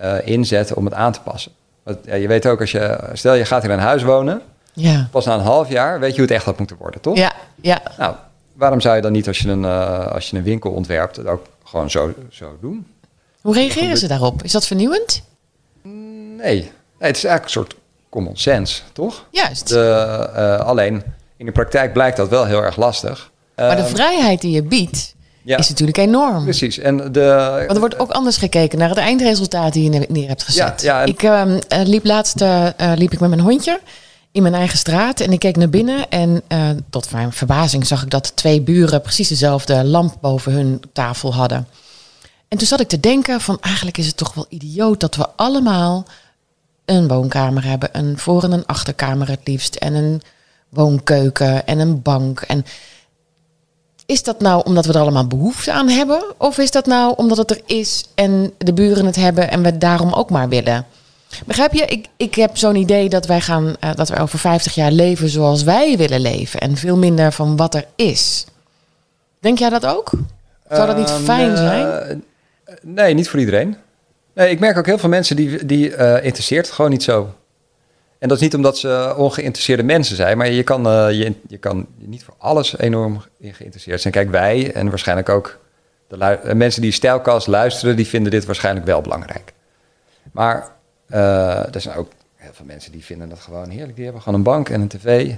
[0.00, 1.52] uh, inzetten om het aan te passen.
[1.82, 4.42] Want, ja, je weet ook, als je, stel je gaat in een huis wonen,
[4.72, 5.08] ja.
[5.10, 7.16] pas na een half jaar weet je hoe het echt had moeten worden, toch?
[7.16, 7.82] Ja, ja.
[7.98, 8.14] Nou,
[8.52, 11.26] waarom zou je dan niet als je een, uh, als je een winkel ontwerpt, het
[11.26, 12.86] ook gewoon zo, zo doen?
[13.40, 14.42] Hoe reageren ze daarop?
[14.42, 15.22] Is dat vernieuwend?
[15.82, 16.34] Nee.
[16.36, 17.74] nee het is eigenlijk een soort
[18.08, 19.26] common sense, toch?
[19.30, 19.68] Juist.
[19.68, 21.02] De, uh, alleen
[21.36, 23.30] in de praktijk blijkt dat wel heel erg lastig.
[23.56, 25.13] Maar de vrijheid die je biedt,
[25.44, 25.58] ja.
[25.58, 26.44] is natuurlijk enorm.
[26.44, 26.78] Precies.
[26.78, 30.42] En de, Want er wordt ook anders gekeken naar het eindresultaat die je neer hebt
[30.42, 30.82] gezet.
[30.82, 31.02] Ja.
[31.02, 33.80] Ik uh, liep laatst uh, liep ik met mijn hondje
[34.34, 38.02] in mijn eigen straat en ik keek naar binnen en uh, tot mijn verbazing zag
[38.02, 41.68] ik dat twee buren precies dezelfde lamp boven hun tafel hadden.
[42.48, 45.28] En toen zat ik te denken van eigenlijk is het toch wel idioot dat we
[45.36, 46.06] allemaal
[46.84, 50.22] een woonkamer hebben, een voor- en een achterkamer het liefst en een
[50.68, 52.64] woonkeuken en een bank en
[54.06, 56.24] is dat nou omdat we er allemaal behoefte aan hebben?
[56.38, 59.66] Of is dat nou omdat het er is en de buren het hebben en we
[59.66, 60.86] het daarom ook maar willen?
[61.46, 61.86] Begrijp je?
[61.86, 65.28] Ik, ik heb zo'n idee dat wij gaan, uh, dat we over 50 jaar leven
[65.28, 66.60] zoals wij willen leven.
[66.60, 68.46] En veel minder van wat er is.
[69.38, 70.10] Denk jij dat ook?
[70.70, 72.24] Zou dat niet uh, fijn zijn?
[72.82, 73.76] Nee, niet voor iedereen.
[74.34, 77.34] Nee, ik merk ook heel veel mensen die, die uh, interesseert het gewoon niet zo.
[78.24, 81.58] En dat is niet omdat ze ongeïnteresseerde mensen zijn, maar je kan, uh, je, je
[81.58, 84.12] kan niet voor alles enorm in geïnteresseerd zijn.
[84.12, 85.58] Kijk, wij en waarschijnlijk ook
[86.08, 89.52] de mensen die Stijlkast luisteren, die vinden dit waarschijnlijk wel belangrijk.
[90.32, 90.68] Maar
[91.08, 93.94] uh, er zijn ook heel veel mensen die vinden dat gewoon heerlijk.
[93.94, 95.34] Die hebben gewoon een bank en een tv.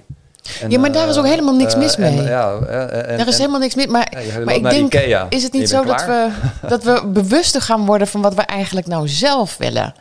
[0.61, 2.19] En, ja, maar daar is ook helemaal niks mis mee.
[2.19, 3.87] En, ja, en, daar is helemaal niks mis.
[3.87, 5.27] Maar, ja, maar ik denk, Ikea.
[5.29, 6.31] is het niet zo dat we,
[6.69, 9.95] dat we bewuster gaan worden van wat we eigenlijk nou zelf willen?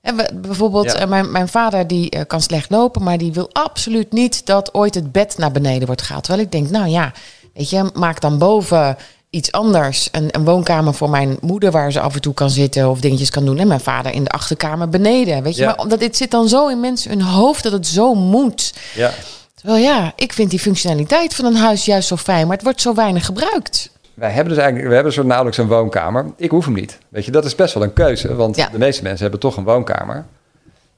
[0.00, 1.02] En we, bijvoorbeeld, ja.
[1.02, 4.74] uh, mijn, mijn vader die uh, kan slecht lopen, maar die wil absoluut niet dat
[4.74, 6.24] ooit het bed naar beneden wordt gehaald.
[6.24, 7.12] Terwijl ik denk, nou ja,
[7.54, 8.96] weet je, maak dan boven
[9.30, 10.08] iets anders.
[10.12, 13.30] Een, een woonkamer voor mijn moeder waar ze af en toe kan zitten of dingetjes
[13.30, 13.58] kan doen.
[13.58, 15.42] En mijn vader in de achterkamer beneden.
[15.42, 15.68] Weet je, ja.
[15.68, 18.74] maar omdat dit zit dan zo in mensen hun hoofd dat het zo moet.
[18.94, 19.12] Ja.
[19.54, 22.80] Terwijl ja, ik vind die functionaliteit van een huis juist zo fijn, maar het wordt
[22.80, 23.90] zo weinig gebruikt.
[24.18, 26.26] Wij hebben dus eigenlijk, we hebben zo nauwelijks een woonkamer.
[26.36, 26.98] Ik hoef hem niet.
[27.08, 28.68] Weet je, dat is best wel een keuze, want ja.
[28.68, 30.24] de meeste mensen hebben toch een woonkamer.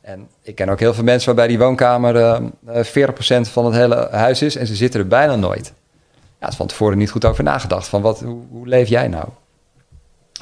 [0.00, 4.08] En ik ken ook heel veel mensen waarbij die woonkamer uh, 40% van het hele
[4.10, 5.72] huis is en ze zitten er bijna nooit.
[6.40, 7.88] Ja, is van tevoren niet goed over nagedacht.
[7.88, 9.28] Van wat, hoe, hoe leef jij nou?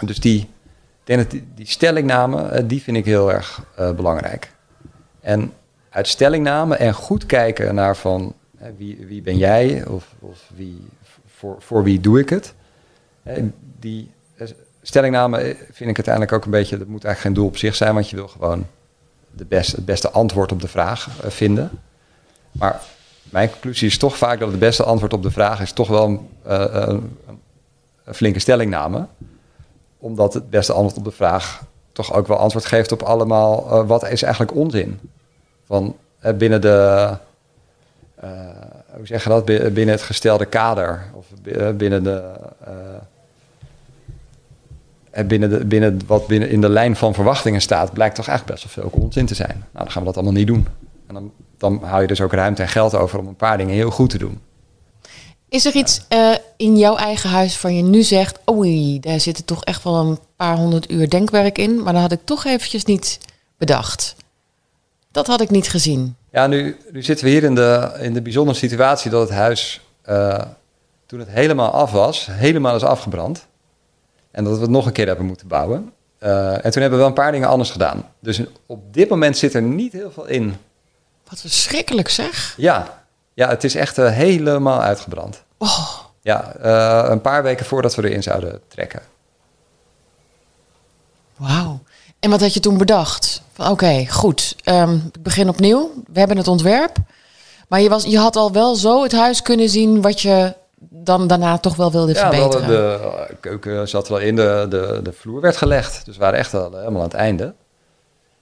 [0.04, 0.48] Dus die,
[1.04, 4.52] denk die, die stellingname, die vind ik heel erg uh, belangrijk.
[5.20, 5.52] En
[5.90, 8.34] uit stellingname en goed kijken naar van
[8.76, 10.86] wie, wie ben jij of, of wie,
[11.26, 12.54] voor, voor wie doe ik het
[13.78, 14.10] die
[14.82, 17.94] stellingname vind ik uiteindelijk ook een beetje, dat moet eigenlijk geen doel op zich zijn,
[17.94, 18.66] want je wil gewoon
[19.30, 21.70] de het beste antwoord op de vraag uh, vinden.
[22.52, 22.80] Maar
[23.22, 26.28] mijn conclusie is toch vaak dat het beste antwoord op de vraag is toch wel
[26.44, 27.16] een,
[28.12, 29.06] flinke stellingname.
[29.98, 31.62] Omdat het beste antwoord op de vraag
[31.92, 35.00] toch ook wel antwoord geeft op allemaal wat is eigenlijk onzin.
[35.66, 35.96] Van
[36.36, 37.16] binnen de,
[38.96, 41.26] hoe zeg je dat, binnen het gestelde kader of
[41.76, 42.32] binnen de
[45.26, 48.74] binnen, de, binnen wat binnen in de lijn van verwachtingen staat, blijkt toch eigenlijk best
[48.74, 49.64] wel veel onzin te zijn.
[49.72, 50.66] Nou, dan gaan we dat allemaal niet doen.
[51.06, 53.74] En dan, dan hou je dus ook ruimte en geld over om een paar dingen
[53.74, 54.40] heel goed te doen.
[55.48, 58.38] Is er iets uh, in jouw eigen huis van je nu zegt...
[58.50, 61.82] oei, daar zitten toch echt wel een paar honderd uur denkwerk in...
[61.82, 63.18] maar dat had ik toch eventjes niet
[63.58, 64.14] bedacht.
[65.10, 66.16] Dat had ik niet gezien.
[66.32, 69.80] Ja, nu, nu zitten we hier in de, in de bijzondere situatie dat het huis...
[70.08, 70.42] Uh,
[71.06, 73.46] toen het helemaal af was, helemaal is afgebrand.
[74.38, 75.92] En dat we het nog een keer hebben moeten bouwen.
[76.22, 78.08] Uh, en toen hebben we wel een paar dingen anders gedaan.
[78.20, 80.56] Dus op dit moment zit er niet heel veel in.
[81.28, 82.54] Wat verschrikkelijk zeg.
[82.56, 85.42] Ja, ja het is echt uh, helemaal uitgebrand.
[85.56, 85.98] Oh.
[86.20, 89.02] Ja, uh, een paar weken voordat we erin zouden trekken.
[91.36, 91.80] Wauw.
[92.18, 93.42] En wat had je toen bedacht?
[93.56, 94.56] Oké, okay, goed.
[94.64, 95.92] Um, ik begin opnieuw.
[96.12, 96.96] We hebben het ontwerp.
[97.68, 101.26] Maar je, was, je had al wel zo het huis kunnen zien wat je dan
[101.26, 102.68] daarna toch wel wilde ja, verbeteren.
[102.68, 106.04] de keuken zat er al in, de, de, de vloer werd gelegd.
[106.04, 107.54] Dus we waren echt al helemaal aan het einde.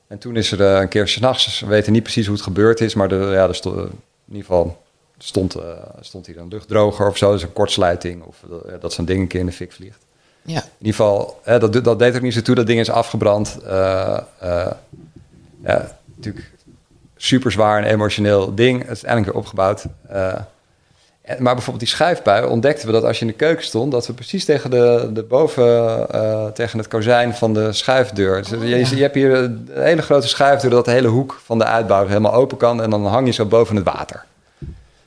[0.06, 2.80] En toen is er uh, een keer s'nachts, we weten niet precies hoe het gebeurd
[2.80, 3.90] is, maar de, ja, stond, in
[4.28, 4.82] ieder geval
[5.18, 5.62] stond, uh,
[6.00, 9.26] stond hier een luchtdroger of zo, dus een kortsluiting of uh, dat zo'n ding een
[9.26, 10.04] keer in de fik vliegt.
[10.42, 10.62] Ja.
[10.62, 13.58] In ieder geval, dat, dat deed er niet zo toe, dat ding is afgebrand.
[15.62, 16.50] ja, natuurlijk
[17.16, 18.80] super zwaar en emotioneel ding.
[18.80, 19.84] Het is eindelijk weer opgebouwd.
[21.26, 24.12] Maar bijvoorbeeld die schuifbui ontdekten we dat als je in de keuken stond, dat we
[24.12, 28.42] precies tegen de, de boven, uh, tegen het kozijn van de schuifdeur.
[28.42, 31.64] Dus je, je, hebt hier een hele grote schuifdeur dat de hele hoek van de
[31.64, 34.24] uitbouw helemaal open kan en dan hang je zo boven het water.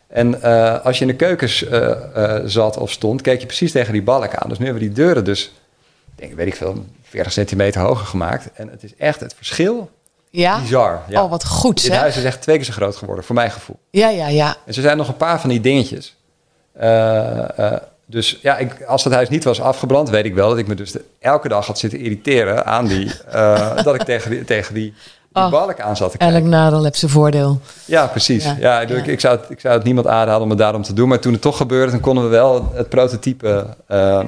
[0.07, 1.91] En uh, als je in de keukens uh,
[2.45, 4.49] zat of stond, keek je precies tegen die balk aan.
[4.49, 5.53] Dus nu hebben we die deuren dus,
[6.15, 8.49] denk, weet ik veel, 40 centimeter hoger gemaakt.
[8.53, 9.89] En het is echt het verschil
[10.29, 10.59] ja?
[10.59, 11.01] Bizar.
[11.07, 11.23] Ja.
[11.23, 13.79] Oh, wat goed Dit huis is echt twee keer zo groot geworden, voor mijn gevoel.
[13.89, 14.47] Ja, ja, ja.
[14.47, 16.17] En er zijn nog een paar van die dingetjes.
[16.81, 17.73] Uh, uh,
[18.05, 20.75] dus ja, ik, als dat huis niet was afgebrand, weet ik wel dat ik me
[20.75, 23.11] dus de, elke dag had zitten irriteren aan die...
[23.33, 24.93] Uh, dat ik tegen die, tegen die,
[25.33, 26.37] die oh, balk aan zat te kijken.
[26.37, 27.59] Elk nadeel heeft zijn voordeel.
[27.85, 28.43] Ja, precies.
[28.43, 30.93] Ja, ja, ik, ik, zou het, ik zou het niemand aanraden om het daarom te
[30.93, 31.07] doen.
[31.07, 33.65] Maar toen het toch gebeurde, dan konden we wel het prototype...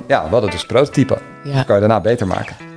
[0.07, 1.17] ja, we hadden dus prototype.
[1.43, 1.53] Ja.
[1.53, 2.70] Dat kan je daarna beter maken.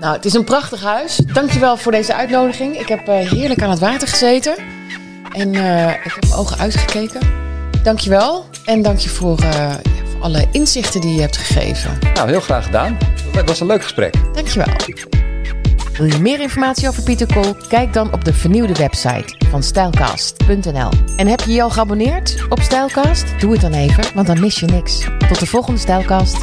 [0.00, 1.16] Nou, het is een prachtig huis.
[1.16, 2.80] Dankjewel voor deze uitnodiging.
[2.80, 4.54] Ik heb uh, heerlijk aan het water gezeten.
[5.32, 7.20] En uh, ik heb mijn ogen uitgekeken.
[7.82, 8.44] Dankjewel.
[8.64, 9.74] En dank je voor, uh,
[10.12, 11.98] voor alle inzichten die je hebt gegeven.
[12.14, 12.98] Nou, heel graag gedaan.
[13.32, 14.14] Het was een leuk gesprek.
[14.34, 14.74] Dankjewel.
[15.96, 17.56] Wil je meer informatie over Pieter Kool?
[17.68, 20.90] Kijk dan op de vernieuwde website van stijlcast.nl.
[21.16, 23.40] En heb je je al geabonneerd op Stijlcast?
[23.40, 25.08] Doe het dan even, want dan mis je niks.
[25.28, 26.36] Tot de volgende Stijlcast.